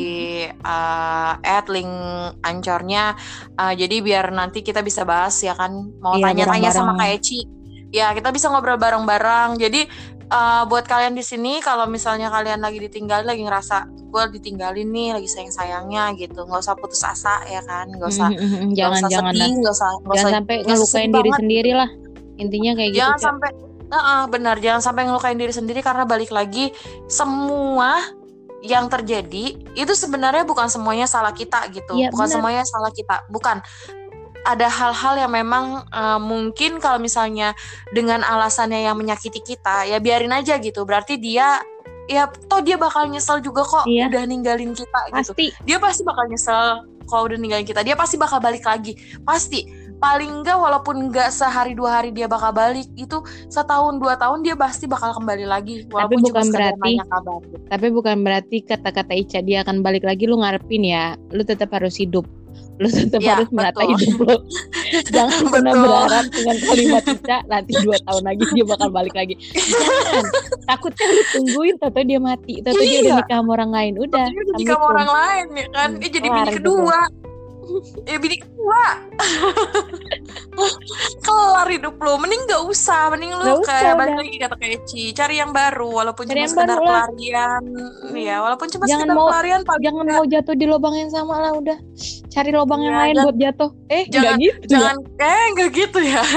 [0.50, 1.92] uh, add link
[2.44, 3.16] ancornya.
[3.56, 5.72] Uh, jadi biar nanti kita bisa bahas ya kan.
[6.02, 7.46] Mau iya, tanya-tanya sama kayak Ci.
[7.92, 9.60] Ya kita bisa ngobrol bareng-bareng.
[9.60, 9.84] Jadi
[10.32, 15.16] uh, buat kalian di sini kalau misalnya kalian lagi ditinggal lagi ngerasa gue ditinggalin nih
[15.20, 16.48] lagi sayang sayangnya gitu.
[16.48, 17.92] Nggak usah putus asa ya kan?
[17.92, 21.32] Nggak usah mm-hmm, jangan usah jangan sedih, gak usah, gak jangan usah, sampai ngelukain diri
[21.36, 21.90] sendiri lah
[22.42, 23.50] intinya kayak jangan gitu jangan sampai
[23.92, 24.56] uh, uh, benar.
[24.58, 26.72] Jangan sampai ngelukain diri sendiri karena balik lagi
[27.12, 28.00] semua
[28.62, 31.98] yang terjadi itu sebenarnya bukan semuanya salah kita gitu.
[31.98, 32.36] Ya, bukan bener.
[32.40, 33.26] semuanya salah kita.
[33.28, 33.60] Bukan
[34.46, 37.54] ada hal-hal yang memang uh, mungkin kalau misalnya
[37.94, 41.62] dengan alasannya yang menyakiti kita ya biarin aja gitu berarti dia
[42.10, 44.10] ya toh dia bakal nyesel juga kok iya.
[44.10, 45.16] udah ninggalin kita gitu.
[45.16, 45.46] pasti.
[45.54, 49.70] gitu dia pasti bakal nyesel kalau udah ninggalin kita dia pasti bakal balik lagi pasti
[50.02, 53.22] paling enggak walaupun enggak sehari dua hari dia bakal balik itu
[53.54, 57.40] setahun dua tahun dia pasti bakal kembali lagi walaupun tapi bukan berarti kabar.
[57.70, 62.02] tapi bukan berarti kata-kata Ica dia akan balik lagi lu ngarepin ya lu tetap harus
[62.02, 62.26] hidup
[62.82, 64.36] lu tetap ya, harus menata hidup lo.
[65.16, 69.36] Jangan pernah berharap dengan kalimat Ica nanti dua tahun lagi dia bakal balik lagi.
[69.54, 70.26] Jangan.
[70.66, 72.90] Takutnya lu tungguin tato dia mati tato iya.
[72.90, 74.26] dia udah nikah sama orang lain udah.
[74.58, 75.90] Nikah sama orang lain ya kan?
[75.94, 76.98] Hmm, eh, jadi bini kedua
[78.10, 78.84] ya bini kedua
[81.22, 83.12] kelar hidup lo mending gak usah.
[83.14, 86.78] Mending lu kayak balik lagi kata kayak Ci cari yang baru walaupun cari cuma sekedar
[86.80, 87.64] pelarian.
[88.16, 91.52] Ya walaupun cuma jangan sekedar mau, pelarian jangan mau jatuh di lubang yang sama lah
[91.56, 91.78] udah.
[92.32, 93.70] Cari lubang ya, yang lain buat jatuh.
[93.92, 94.72] Eh jangan gitu ya?
[94.72, 95.28] jangan ya?
[95.28, 96.24] eh enggak gitu ya.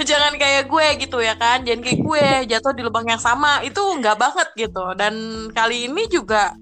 [0.00, 1.62] Jangan kayak gue gitu ya kan.
[1.66, 3.60] Jangan kayak gue jatuh di lubang yang sama.
[3.60, 4.96] Itu enggak banget gitu.
[4.96, 5.14] Dan
[5.52, 6.56] kali ini juga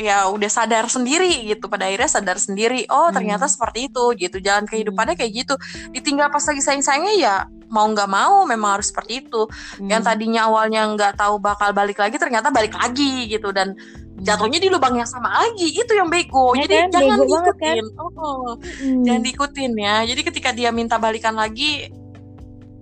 [0.00, 3.52] ya udah sadar sendiri gitu pada akhirnya sadar sendiri oh ternyata hmm.
[3.52, 5.20] seperti itu gitu jalan kehidupannya hmm.
[5.20, 5.54] kayak gitu
[5.92, 7.34] ditinggal pas lagi sayang-sayangnya ya
[7.68, 9.92] mau nggak mau memang harus seperti itu hmm.
[9.92, 14.24] yang tadinya awalnya nggak tahu bakal balik lagi ternyata balik lagi gitu dan hmm.
[14.24, 16.90] jatuhnya di lubang yang sama lagi itu yang bego ya jadi kan?
[16.96, 18.00] jangan bego diikutin kan?
[18.00, 19.04] oh, hmm.
[19.04, 21.92] jangan diikutin ya jadi ketika dia minta balikan lagi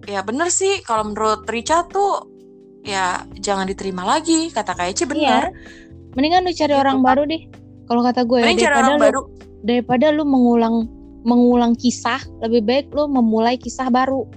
[0.07, 2.31] ya bener sih kalau menurut Richa tuh
[2.87, 5.87] ya jangan diterima lagi kata Kaici bener iya
[6.17, 7.43] mendingan lu cari gitu, orang baru deh.
[7.89, 9.21] Kalau kata gue ya daripada lu baru.
[9.65, 10.77] daripada lu mengulang
[11.25, 14.29] mengulang kisah lebih baik lu memulai kisah baru.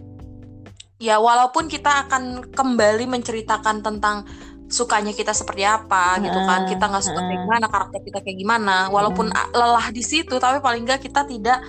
[1.01, 4.23] Ya walaupun kita akan kembali menceritakan tentang
[4.71, 6.67] sukanya kita seperti apa gitu kan.
[6.69, 8.75] Kita nggak suka kayak gimana karakter kita kayak gimana.
[8.87, 11.59] Walaupun lelah di situ tapi paling nggak kita tidak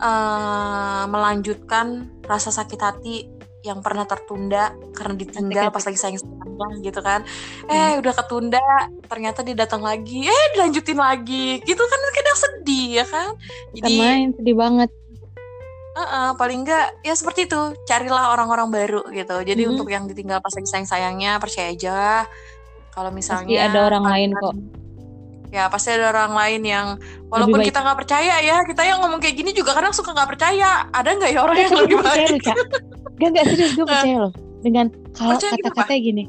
[0.00, 3.35] uh, melanjutkan rasa sakit hati
[3.66, 7.26] yang pernah tertunda karena ditinggal pas lagi sayang sayang gitu kan.
[7.66, 8.00] Eh hmm.
[8.00, 8.66] udah ketunda
[9.10, 10.30] ternyata dia datang lagi.
[10.30, 11.58] Eh dilanjutin lagi.
[11.66, 13.28] Gitu kan kadang sedih ya kan?
[13.74, 14.90] Jadi main sedih banget.
[15.96, 17.60] Uh, uh, paling enggak ya seperti itu.
[17.84, 19.36] Carilah orang-orang baru gitu.
[19.42, 19.72] Jadi hmm.
[19.74, 22.24] untuk yang ditinggal pas lagi sayang sayangnya percaya aja.
[22.94, 24.54] Kalau misalnya pasti ada orang lain kok.
[25.54, 26.86] Ya pasti ada orang lain yang
[27.30, 30.88] walaupun kita nggak percaya ya kita yang ngomong kayak gini juga kadang suka nggak percaya.
[30.90, 32.44] Ada nggak ya orang yang lebih baik
[33.16, 34.32] Gak gak serius gue percaya loh.
[34.60, 36.26] Dengan kalau kata-kata gini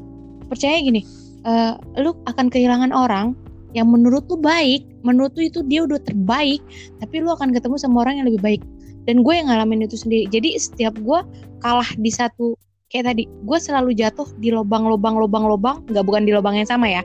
[0.48, 1.04] percaya gini
[1.44, 3.36] uh, lu akan kehilangan orang
[3.76, 6.64] yang menurut tuh baik menurut tuh itu dia udah terbaik
[7.04, 8.62] tapi lu akan ketemu sama orang yang lebih baik.
[9.08, 10.28] Dan gue yang ngalamin itu sendiri.
[10.28, 11.20] Jadi setiap gue
[11.64, 12.52] kalah di satu
[12.92, 16.68] kayak tadi gue selalu jatuh di lubang lubang lubang lubang nggak bukan di lubang yang
[16.68, 17.00] sama ya.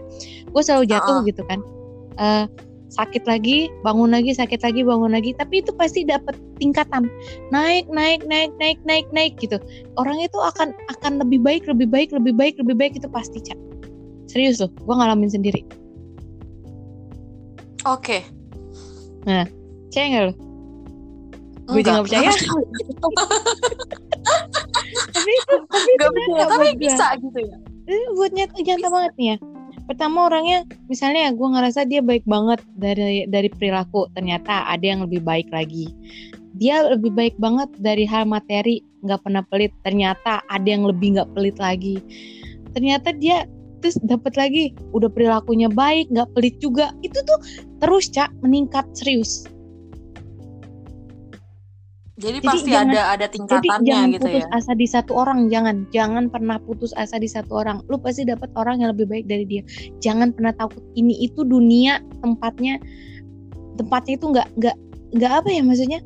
[0.51, 1.27] Gue selalu jatuh uh -uh.
[1.27, 1.59] gitu kan.
[2.19, 2.45] Uh,
[2.93, 5.33] sakit lagi, bangun lagi, sakit lagi, bangun lagi.
[5.33, 7.09] Tapi itu pasti dapat tingkatan.
[7.49, 9.57] Naik, naik, naik, naik, naik, naik gitu.
[9.97, 13.57] Orang itu akan akan lebih baik, lebih baik, lebih baik, lebih baik itu pasti, Cak.
[14.29, 15.65] Serius loh, gue ngalamin sendiri.
[17.89, 18.21] Oke.
[18.21, 18.21] Okay.
[19.25, 19.49] Nah,
[19.89, 20.33] percaya nggak lo?
[21.73, 22.29] Gue juga percaya.
[25.13, 27.57] tapi itu, tapi gak percaya, tapi bisa gitu ya.
[28.15, 29.52] Buat nyata, nyata banget nih ya
[29.85, 35.23] pertama orangnya misalnya gue ngerasa dia baik banget dari dari perilaku ternyata ada yang lebih
[35.23, 35.91] baik lagi.
[36.57, 41.31] Dia lebih baik banget dari hal materi nggak pernah pelit ternyata ada yang lebih nggak
[41.33, 41.99] pelit lagi.
[42.71, 43.49] Ternyata dia
[43.83, 46.95] terus dapat lagi udah perilakunya baik nggak pelit juga.
[47.01, 47.39] Itu tuh
[47.83, 49.49] terus cak meningkat serius
[52.23, 54.55] jadi, jadi pasti jangan, ada ada tingkatannya jadi jangan gitu putus ya.
[54.55, 57.83] asa di satu orang, jangan jangan pernah putus asa di satu orang.
[57.91, 59.63] Lu pasti dapat orang yang lebih baik dari dia.
[59.99, 62.79] Jangan pernah takut ini itu dunia tempatnya
[63.75, 64.77] tempatnya itu nggak nggak
[65.19, 65.99] nggak apa ya maksudnya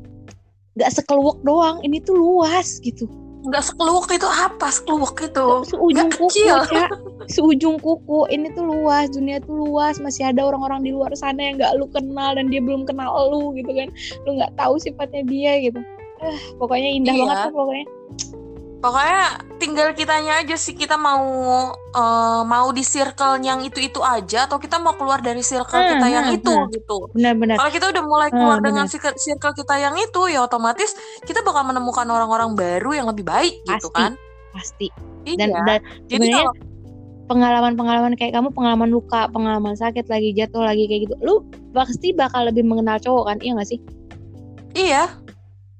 [0.74, 1.78] nggak sekeluak doang.
[1.86, 3.06] Ini tuh luas gitu.
[3.46, 4.66] Nggak sekeluak itu apa?
[4.74, 6.90] Sekeluak itu seujung kuku ya.
[7.30, 8.26] Seujung kuku.
[8.34, 10.02] Ini tuh luas, dunia tuh luas.
[10.02, 13.54] Masih ada orang-orang di luar sana yang nggak lu kenal dan dia belum kenal lu
[13.54, 13.86] gitu kan.
[14.26, 15.78] Lu nggak tahu sifatnya dia gitu
[16.22, 17.22] uh, pokoknya indah iya.
[17.24, 17.86] banget tuh pokoknya.
[18.78, 19.22] Pokoknya
[19.58, 21.26] tinggal kitanya aja sih kita mau
[21.74, 25.90] uh, mau di circle yang itu itu aja atau kita mau keluar dari circle hmm,
[25.98, 26.70] kita yang hmm, itu hmm.
[26.78, 26.96] gitu.
[27.10, 27.58] Benar-benar.
[27.58, 30.94] Kalau kita udah mulai keluar hmm, dengan circle, circle kita yang itu ya otomatis
[31.26, 34.12] kita bakal menemukan orang-orang baru yang lebih baik gitu pasti, gitu kan?
[34.54, 34.88] pasti.
[35.26, 35.36] Iya.
[35.44, 36.46] dan, dan jadi
[37.28, 41.44] pengalaman-pengalaman kayak kamu pengalaman luka pengalaman sakit lagi jatuh lagi kayak gitu lu
[41.76, 43.38] pasti bakal lebih mengenal cowok kan?
[43.42, 43.80] Iya gak sih?
[44.78, 45.02] Iya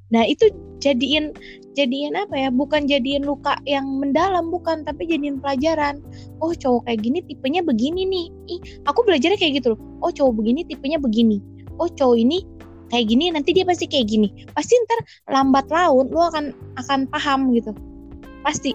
[0.08, 0.48] Nah itu
[0.80, 1.36] jadiin
[1.76, 2.48] jadiin apa ya?
[2.48, 6.00] Bukan jadiin luka yang mendalam bukan, tapi jadiin pelajaran.
[6.40, 8.26] Oh cowok kayak gini tipenya begini nih.
[8.48, 9.80] Ih, aku belajarnya kayak gitu loh.
[10.00, 11.44] Oh cowok begini tipenya begini.
[11.76, 12.42] Oh cowok ini
[12.88, 14.28] kayak gini nanti dia pasti kayak gini.
[14.56, 17.76] Pasti ntar lambat laun lu akan akan paham gitu.
[18.40, 18.72] Pasti.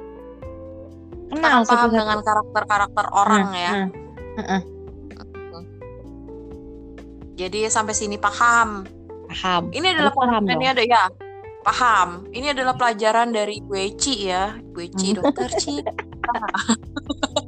[1.33, 3.71] Kenal paham dengan karakter-karakter orang nah, ya.
[4.37, 4.61] Uh, uh.
[7.33, 8.85] Jadi sampai sini paham
[9.33, 9.73] paham.
[9.73, 11.09] Ini adalah paham ini ada ya
[11.63, 12.27] paham.
[12.35, 13.63] Ini adalah pelajaran dari
[13.97, 15.17] Ci ya, Ci hmm.
[15.17, 15.79] dokter Ci.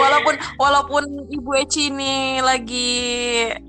[0.00, 2.92] walaupun walaupun Ibu Eci ini lagi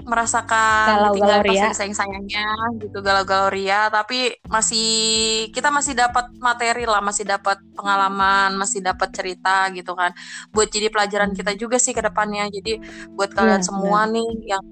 [0.04, 4.88] merasakan galau-galau ria sayang sayangnya gitu galau-galau ria tapi masih
[5.56, 10.12] kita masih dapat materi lah masih dapat pengalaman masih dapat cerita gitu kan
[10.52, 12.82] buat jadi pelajaran kita juga sih ke depannya jadi
[13.16, 14.14] buat kalian ya, semua ya.
[14.14, 14.64] nih yang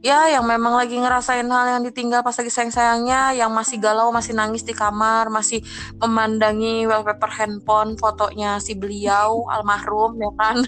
[0.00, 4.32] ya yang memang lagi ngerasain hal yang ditinggal pas lagi sayang-sayangnya yang masih galau masih
[4.32, 5.60] nangis di kamar masih
[6.00, 10.56] memandangi wallpaper handphone fotonya si beliau almarhum ya kan?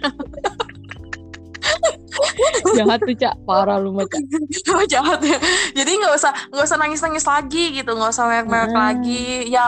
[2.77, 3.35] Jahat tuh cak.
[3.49, 4.21] Parah lu macam
[4.93, 5.39] jahat ya.
[5.73, 8.79] Jadi nggak usah nggak usah nangis nangis lagi gitu nggak usah mewek mewek hmm.
[8.79, 9.27] lagi.
[9.49, 9.65] Ya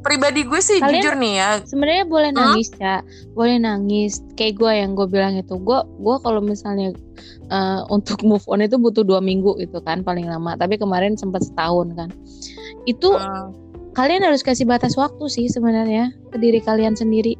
[0.00, 2.80] pribadi gue sih Kalian jujur nih ya sebenarnya boleh nangis hmm?
[2.80, 2.96] ya
[3.36, 6.96] boleh nangis kayak gue yang gue bilang itu gue gue kalau misalnya
[7.52, 11.44] uh, untuk move on itu butuh dua minggu itu kan paling lama tapi kemarin sempat
[11.44, 12.08] setahun kan
[12.88, 13.52] itu hmm.
[13.92, 17.36] kalian harus kasih batas waktu sih sebenarnya ke diri kalian sendiri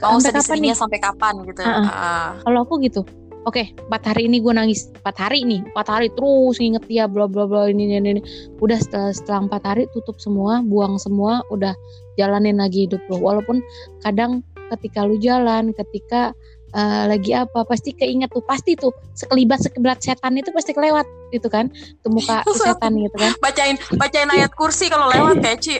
[0.00, 0.72] Oh, sampai kapan nih?
[0.72, 1.60] sampai kapan gitu.
[1.60, 1.84] Uh -uh.
[1.84, 2.28] Uh.
[2.40, 3.04] Kalau aku gitu,
[3.48, 4.90] oke okay, empat hari ini gue nangis.
[5.00, 8.22] Empat hari nih empat hari terus nginget dia bla bla bla ini ini ini.
[8.60, 11.72] Udah setelah setelah empat hari tutup semua buang semua udah
[12.20, 13.64] jalanin lagi hidup lo walaupun
[14.04, 14.44] kadang
[14.76, 16.36] ketika lu jalan ketika
[16.76, 21.48] uh, lagi apa pasti keinget tuh pasti tuh sekelibat sekelibat setan itu pasti kelewat gitu
[21.48, 21.72] kan?
[22.04, 23.32] Tuh muka setan gitu kan?
[23.40, 25.76] Bacain bacain ayat kursi kalau lewat kayak Ci.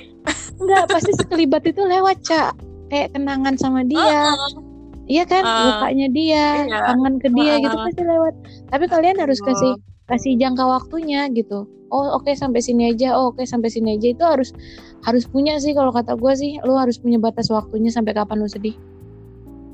[0.61, 2.52] Enggak pasti sekelibat itu lewat cak.
[2.90, 4.34] Kayak kenangan sama dia.
[4.34, 4.69] Uh -uh
[5.11, 6.78] Iya kan, uh, mukanya dia, iya.
[6.86, 8.34] tangan ke dia uh, gitu pasti lewat.
[8.70, 9.74] Tapi kalian harus kasih
[10.06, 11.66] kasih jangka waktunya gitu.
[11.90, 13.18] Oh oke okay, sampai sini aja.
[13.18, 14.54] Oh oke okay, sampai sini aja itu harus
[15.02, 16.62] harus punya sih kalau kata gue sih.
[16.62, 18.78] Lu harus punya batas waktunya sampai kapan lu sedih.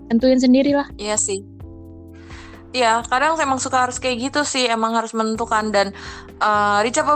[0.09, 0.89] Tentuin sendiri lah.
[0.97, 1.45] Iya sih.
[2.75, 5.73] Iya, kadang emang suka harus kayak gitu sih, emang harus menentukan.
[5.73, 5.97] Dan
[6.43, 7.07] uh, Rica,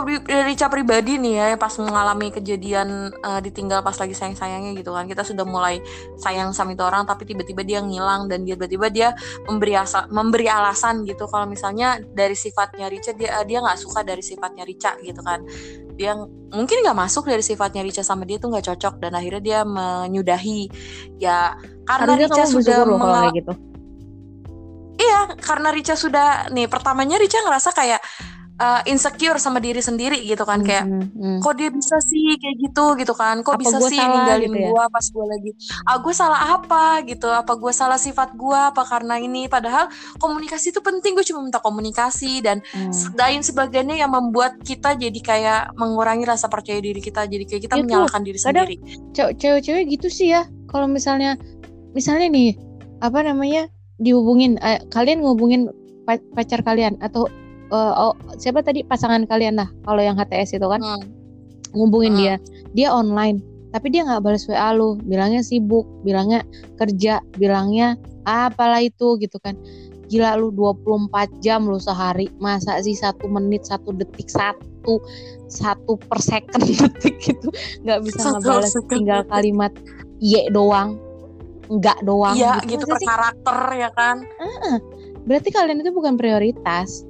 [0.47, 5.21] Rica pribadi nih ya pas mengalami kejadian uh, ditinggal pas lagi sayang-sayangnya gitu kan, kita
[5.21, 5.77] sudah mulai
[6.17, 9.09] sayang sama itu orang tapi tiba-tiba dia ngilang dan dia tiba-tiba dia
[9.45, 11.29] memberi asa, memberi alasan gitu.
[11.29, 15.45] Kalau misalnya dari sifatnya Rica dia dia nggak suka dari sifatnya Rica gitu kan,
[15.93, 16.17] dia
[16.49, 18.97] mungkin nggak masuk dari sifatnya Rica sama dia tuh nggak cocok.
[18.97, 20.61] Dan akhirnya dia menyudahi.
[21.21, 21.53] Ya
[21.85, 23.53] karena Rica sudah mengal- gitu
[25.01, 28.01] iya karena Rica sudah nih pertamanya Rica ngerasa kayak
[28.61, 31.37] uh, insecure sama diri sendiri gitu kan kayak mm -hmm.
[31.41, 32.85] kok dia bisa sih kayak gitu?
[33.01, 33.41] gitu kan.
[33.41, 34.69] Kok apa bisa sih ninggalin gitu ya?
[34.69, 35.51] gue pas gue lagi
[35.89, 36.85] ah gue salah apa?
[37.09, 37.27] gitu.
[37.27, 39.49] Apa gue salah sifat gue apa karena ini?
[39.49, 39.89] Padahal
[40.21, 43.17] komunikasi itu penting gue cuma minta komunikasi dan mm.
[43.17, 47.25] lain sebagainya yang membuat kita jadi kayak mengurangi rasa percaya diri kita.
[47.25, 48.75] Jadi kayak kita ya menyalahkan diri sendiri.
[49.15, 51.35] cewek-cewek gitu sih ya kalau misalnya
[51.91, 52.55] misalnya nih
[53.01, 53.67] apa namanya
[54.01, 55.69] dihubungin uh, kalian ngubungin
[56.09, 57.29] pacar kalian atau
[57.71, 58.81] uh, oh, siapa tadi?
[58.83, 60.81] Pasangan kalian lah kalau yang HTS itu kan.
[60.81, 61.05] Hmm.
[61.71, 62.19] ngubungin hmm.
[62.19, 62.35] dia.
[62.75, 63.39] Dia online
[63.71, 64.99] tapi dia nggak balas WA lu.
[65.07, 66.43] Bilangnya sibuk bilangnya
[66.75, 67.95] kerja bilangnya
[68.27, 69.55] apalah itu gitu kan.
[70.11, 72.27] Gila lu 24 jam lu sehari.
[72.43, 74.99] Masa sih satu menit satu detik satu
[75.47, 77.47] satu per second detik gitu
[77.83, 79.71] nggak bisa ngebalas tinggal kalimat
[80.23, 80.97] ye doang
[81.71, 84.77] enggak doang iya gitu, gitu per karakter ya kan ah,
[85.23, 87.07] berarti kalian itu bukan prioritas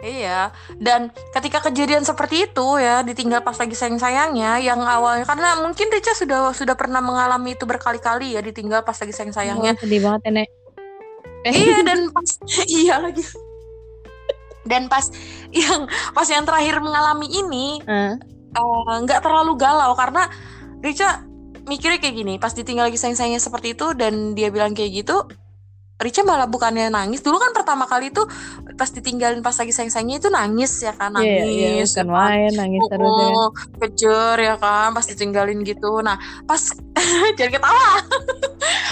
[0.00, 0.48] Iya,
[0.80, 6.16] dan ketika kejadian seperti itu ya ditinggal pas lagi sayang-sayangnya yang awalnya karena mungkin Rica
[6.16, 9.76] sudah sudah pernah mengalami itu berkali-kali ya ditinggal pas lagi sayang-sayangnya.
[9.76, 10.48] Oh, sedih banget ya, Nek.
[11.52, 12.28] Iya dan pas
[12.64, 13.24] iya lagi.
[14.64, 15.04] Dan pas
[15.52, 15.84] yang
[16.16, 17.80] pas yang terakhir mengalami ini
[19.04, 19.20] nggak uh.
[19.20, 20.32] uh, terlalu galau karena
[20.80, 21.28] Rica
[21.66, 25.26] mikirnya kayak gini pas ditinggal lagi sayang-sayangnya seperti itu dan dia bilang kayak gitu
[26.00, 27.20] Rica malah bukannya nangis.
[27.20, 28.24] Dulu kan pertama kali itu
[28.80, 31.12] pas ditinggalin pas lagi sayang-sayangnya itu nangis ya kan?
[31.20, 32.06] Iya, iya, nangis yeah, yeah, kan?
[32.08, 33.50] main nangis oh, terus ya kan.
[33.84, 34.88] kejer ya kan?
[34.96, 35.90] Pas ditinggalin gitu.
[36.00, 36.16] Nah
[36.48, 36.62] pas
[37.38, 37.88] jadi ketawa.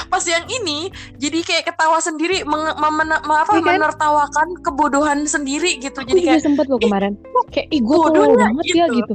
[0.08, 0.88] Pas yang ini
[1.20, 3.76] jadi kayak ketawa sendiri meng, memen, apa iya kan?
[3.76, 6.00] menertawakan kebodohan sendiri gitu.
[6.00, 7.12] Aku jadi kayak sempat loh kemarin.
[7.52, 8.78] kayak ih gue banget ya, gitu.
[8.80, 9.14] ya gitu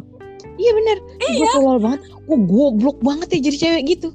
[0.64, 0.98] iya bener
[1.28, 1.52] iya.
[1.52, 4.10] gue banget gue goblok banget ya jadi cewek gitu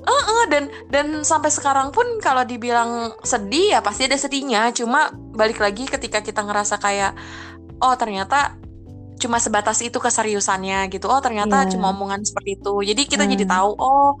[0.00, 5.12] Uh, uh, dan dan sampai sekarang pun kalau dibilang sedih ya pasti ada sedihnya cuma
[5.36, 7.12] balik lagi ketika kita ngerasa kayak
[7.84, 8.56] oh ternyata
[9.20, 11.70] cuma sebatas itu keseriusannya gitu oh ternyata yeah.
[11.76, 13.32] cuma omongan seperti itu jadi kita hmm.
[13.36, 14.16] jadi tahu oh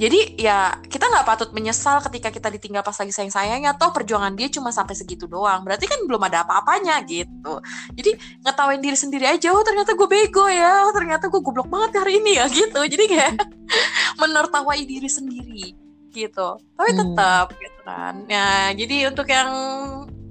[0.00, 4.48] jadi ya kita nggak patut menyesal ketika kita ditinggal pas lagi sayang-sayangnya atau perjuangan dia
[4.48, 5.60] cuma sampai segitu doang.
[5.60, 7.60] Berarti kan belum ada apa-apanya gitu.
[7.92, 12.00] Jadi ngetawain diri sendiri aja oh ternyata gue bego ya oh ternyata gue goblok banget
[12.00, 12.80] hari ini ya gitu.
[12.80, 13.44] Jadi kayak
[14.24, 15.76] menertawai diri sendiri
[16.16, 16.48] gitu.
[16.80, 17.00] Tapi hmm.
[17.04, 17.60] tetap hmm.
[17.60, 18.14] gitu kan.
[18.24, 19.52] Ya jadi untuk yang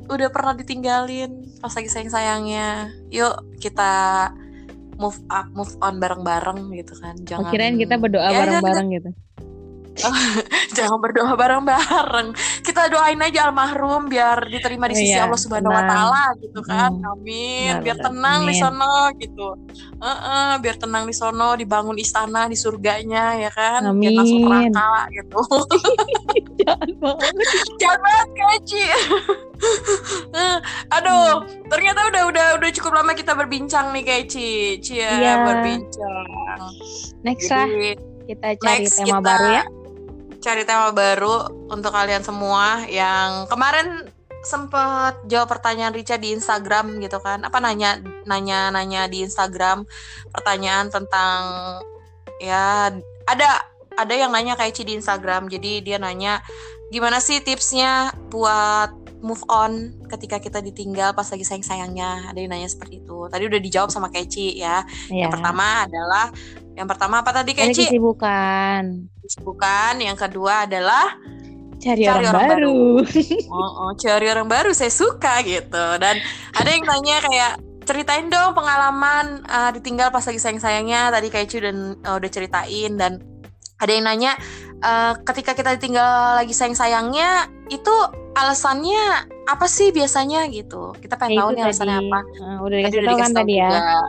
[0.09, 3.93] udah pernah ditinggalin pas lagi sayang-sayangnya yuk kita
[4.97, 7.13] move up move on bareng-bareng gitu kan.
[7.21, 9.11] Jangan kirain kita berdoa ya, bareng-bareng gitu
[10.77, 12.27] Jangan berdoa bareng-bareng.
[12.63, 16.59] Kita doain aja almarhum biar diterima di Oh sisi iya, Allah Subhanahu wa taala gitu
[16.63, 16.91] kan.
[16.95, 17.11] Hmm.
[17.17, 17.71] Amin.
[17.75, 18.61] Benar, Biar tenang di Amin.
[18.61, 19.47] sono gitu.
[19.99, 23.83] Heeh, biar tenang di sono, dibangun istana di surganya ya kan.
[23.95, 24.71] Biar masuk Amin.
[24.71, 25.39] neraka gitu.
[26.63, 27.33] Jangan banget.
[27.81, 28.83] Jangan banget Keci.
[30.29, 30.57] Eh,
[30.95, 34.79] Aduh, ternyata udah udah udah cukup lama kita berbincang nih Keci.
[34.79, 35.33] Cia Iya.
[35.43, 36.27] berbincang.
[37.23, 37.67] Next lah
[38.29, 39.63] kita cari next tema kita baru ya.
[40.39, 44.07] Cari tema baru untuk kalian semua yang kemarin
[44.39, 47.43] sempet jawab pertanyaan Rica di Instagram gitu kan.
[47.43, 49.83] Apa nanya nanya nanya di Instagram
[50.31, 51.41] pertanyaan tentang
[52.39, 52.87] ya
[53.27, 53.49] ada
[53.99, 55.51] ada yang nanya kayak Ci di Instagram.
[55.51, 56.39] Jadi dia nanya
[56.89, 62.31] gimana sih tipsnya buat move on ketika kita ditinggal pas lagi sayang-sayangnya.
[62.31, 63.27] Ada yang nanya seperti itu.
[63.27, 64.83] Tadi udah dijawab sama Keci ya.
[65.11, 65.27] Iya.
[65.27, 66.25] Yang pertama adalah
[66.75, 67.91] yang pertama apa tadi Ada Keci?
[67.91, 68.83] kesibukan.
[69.43, 69.93] Bukan.
[70.01, 71.19] Yang kedua adalah
[71.79, 72.79] Cari, Cari orang, orang baru.
[73.55, 75.85] oh, oh, cari orang baru saya suka gitu.
[75.95, 76.19] Dan
[76.51, 77.51] ada yang nanya kayak
[77.87, 81.07] ceritain dong pengalaman uh, ditinggal pas lagi sayang-sayangnya.
[81.07, 83.23] Tadi Cu dan uh, udah ceritain dan
[83.79, 84.35] ada yang nanya
[84.81, 87.93] uh, ketika kita ditinggal lagi sayang-sayangnya itu
[88.33, 90.93] alasannya apa sih biasanya gitu.
[90.97, 92.07] Kita Ya, pengen tahu itu nih alasannya tadi.
[92.07, 92.19] apa.
[92.37, 93.69] Eh, udah Tadi dikasih udah tahu kan dikasih tahu tadi ya.
[93.69, 93.99] juga.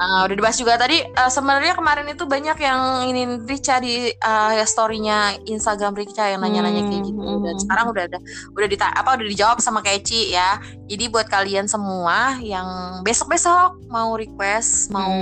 [0.00, 4.56] Uh, udah dibahas juga tadi uh, sebenarnya kemarin itu banyak yang ini Rica di uh,
[4.64, 7.60] story-nya Instagram Rica yang nanya-nanya kayak gitu Hmm, dan hmm.
[7.60, 8.18] sekarang udah ada
[8.56, 10.56] udah dita apa udah dijawab sama Keci ya.
[10.88, 12.64] Jadi buat kalian semua yang
[13.04, 15.12] besok-besok mau request, mau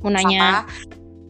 [0.00, 0.64] Mau nanya.
[0.64, 0.72] apa,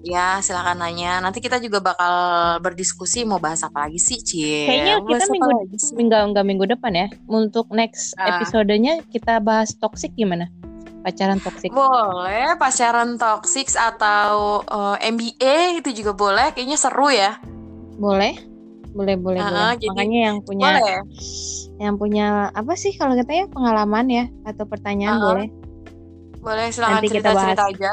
[0.04, 1.18] ya silakan nanya.
[1.18, 2.12] Nanti kita juga bakal
[2.60, 4.68] berdiskusi mau bahas apa lagi sih, Cie.
[4.68, 5.50] Kayaknya Mau kita minggu
[5.96, 7.06] minggu enggak minggu depan ya.
[7.24, 8.36] Untuk next Ah.
[8.36, 10.52] episodenya kita bahas toxic gimana?
[11.00, 11.68] Pacaran toxic.
[11.68, 16.52] Boleh pacaran toxic atau uh, MBA itu juga boleh.
[16.52, 17.36] Kayaknya seru ya.
[17.96, 18.36] Boleh?
[18.94, 19.74] Boleh, boleh, Ah, boleh.
[19.76, 21.00] jadi Makanya yang punya Boleh.
[21.76, 25.48] yang punya apa sih kalau katanya pengalaman ya atau pertanyaan Ah, boleh.
[26.38, 27.74] Boleh silakan Nanti kita cerita-cerita bahas.
[27.74, 27.90] aja.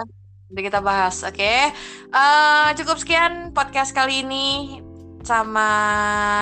[0.51, 1.53] Nanti kita bahas, oke?
[2.11, 4.83] Eh, cukup sekian podcast kali ini
[5.23, 5.69] sama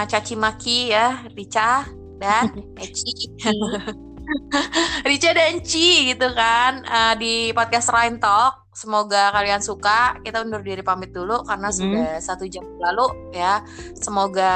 [0.09, 1.85] Caci Maki ya, Rica
[2.17, 2.49] dan
[2.81, 3.29] Eci.
[5.09, 8.73] Rica dan Ci gitu kan eh, di podcast Rain Talk.
[8.73, 10.17] Semoga kalian suka.
[10.23, 11.77] Kita undur diri pamit dulu karena Mhm.
[11.77, 13.61] sudah satu jam lalu ya.
[13.93, 14.53] Semoga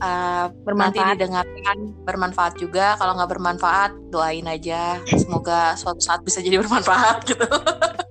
[0.00, 1.12] nanti Bermanfaat.
[1.20, 2.96] didengarkan bermanfaat juga.
[2.96, 5.04] Kalau nggak bermanfaat doain aja.
[5.10, 7.44] Semoga suatu saat bisa jadi bermanfaat gitu.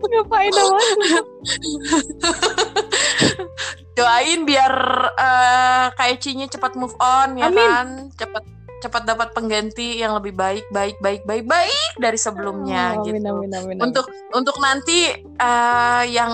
[0.00, 1.20] Ngapain namanya?
[3.96, 4.74] Doain biar
[5.12, 7.58] eh kayak Cinya cepat move on ya Amin.
[7.58, 7.86] kan.
[8.16, 8.44] Cepat
[8.80, 13.28] cepat dapat pengganti yang lebih baik baik baik baik baik dari sebelumnya Oh, amin, gitu.
[13.28, 13.78] amin, amin, amin.
[13.84, 16.32] untuk untuk nanti eh, yang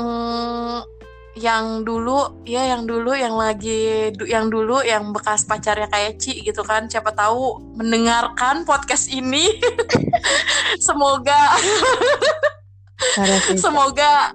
[1.36, 6.40] yang dulu ya yang dulu yang lagi du- yang dulu yang bekas pacarnya kayak Ci
[6.40, 9.58] gitu kan siapa tahu mendengarkan podcast ini
[10.86, 11.50] semoga.
[13.64, 14.32] semoga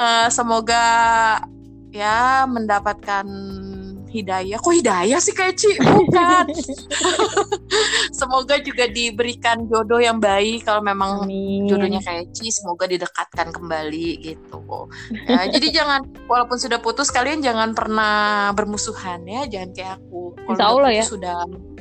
[0.00, 0.84] eh, semoga
[1.90, 3.26] ya mendapatkan
[4.10, 4.58] hidayah.
[4.58, 6.46] Kok hidayah sih kayak Ci bukan.
[8.20, 10.66] Semoga juga diberikan jodoh yang baik.
[10.66, 11.70] Kalau memang Amin.
[11.70, 14.90] jodohnya kayak Ci semoga didekatkan kembali gitu.
[15.30, 19.46] Ya, jadi jangan walaupun sudah putus kalian jangan pernah bermusuhan ya.
[19.46, 20.34] Jangan kayak aku.
[20.34, 21.04] Kalau Insya Allah ya.
[21.06, 21.38] sudah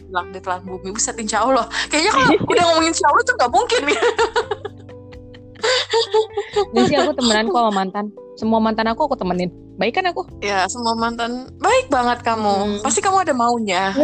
[0.10, 0.90] langit di telan bumi.
[0.94, 1.66] Buset insya Allah.
[1.90, 4.04] Kayaknya kalau udah ngomongin insya Allah tuh nggak mungkin ya
[6.70, 8.06] Ini sih aku temenan kok sama mantan.
[8.34, 9.50] Semua mantan aku aku temenin.
[9.76, 10.28] Baik kan aku?
[10.40, 12.80] ya semua mantan baik banget kamu Hmm.
[12.80, 13.96] pasti kamu ada maunya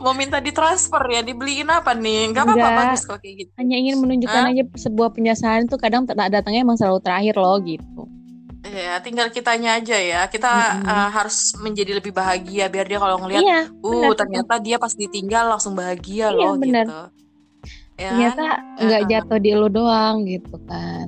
[0.00, 3.98] mau minta ditransfer ya dibeliin apa nih nggak apa-apa bagus kok kayak gitu Hanya ingin
[3.98, 4.50] menunjukkan Hah?
[4.50, 8.02] aja sebuah penyesalan itu kadang tak datangnya emang selalu terakhir loh gitu.
[8.62, 10.86] ya tinggal kitanya aja ya kita Mm-mm.
[10.86, 15.48] eh, harus menjadi lebih bahagia biar dia kalau ngelihat Iya, Uh, ternyata dia pas ditinggal
[15.48, 16.86] langsung bahagia Iya, loh benar.
[16.86, 17.00] gitu.
[18.00, 18.80] Ya ternyata kan?
[18.80, 21.06] nggak Eh, jatuh di lu doang gitu kan.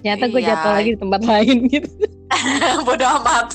[0.00, 0.48] Ternyata gue Iya.
[0.58, 1.90] jatuh lagi di tempat lain gitu.
[2.86, 3.46] Bodoh amat.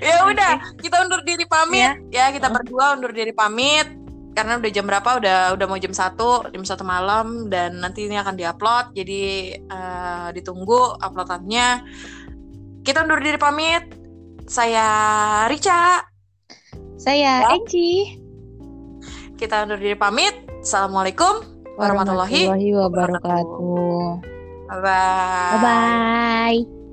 [0.00, 2.32] ya udah, kita undur diri pamit ya.
[2.32, 3.86] kita berdua undur diri pamit
[4.34, 5.10] karena udah jam berapa?
[5.20, 8.96] Udah udah mau jam satu, jam satu malam dan nanti ini akan diupload.
[8.96, 9.22] Jadi
[9.60, 11.68] eh, ditunggu uploadannya.
[12.82, 13.84] Kita undur diri pamit.
[14.44, 14.86] Saya
[15.48, 16.02] Rica.
[16.98, 17.52] Saya Ya.
[17.56, 18.23] Eci.
[19.34, 20.34] Kita undur diri pamit.
[20.62, 21.42] Assalamualaikum
[21.74, 24.22] warahmatullahi wabarakatuh.
[24.70, 25.50] Bye bye.
[25.50, 26.83] Bye bye.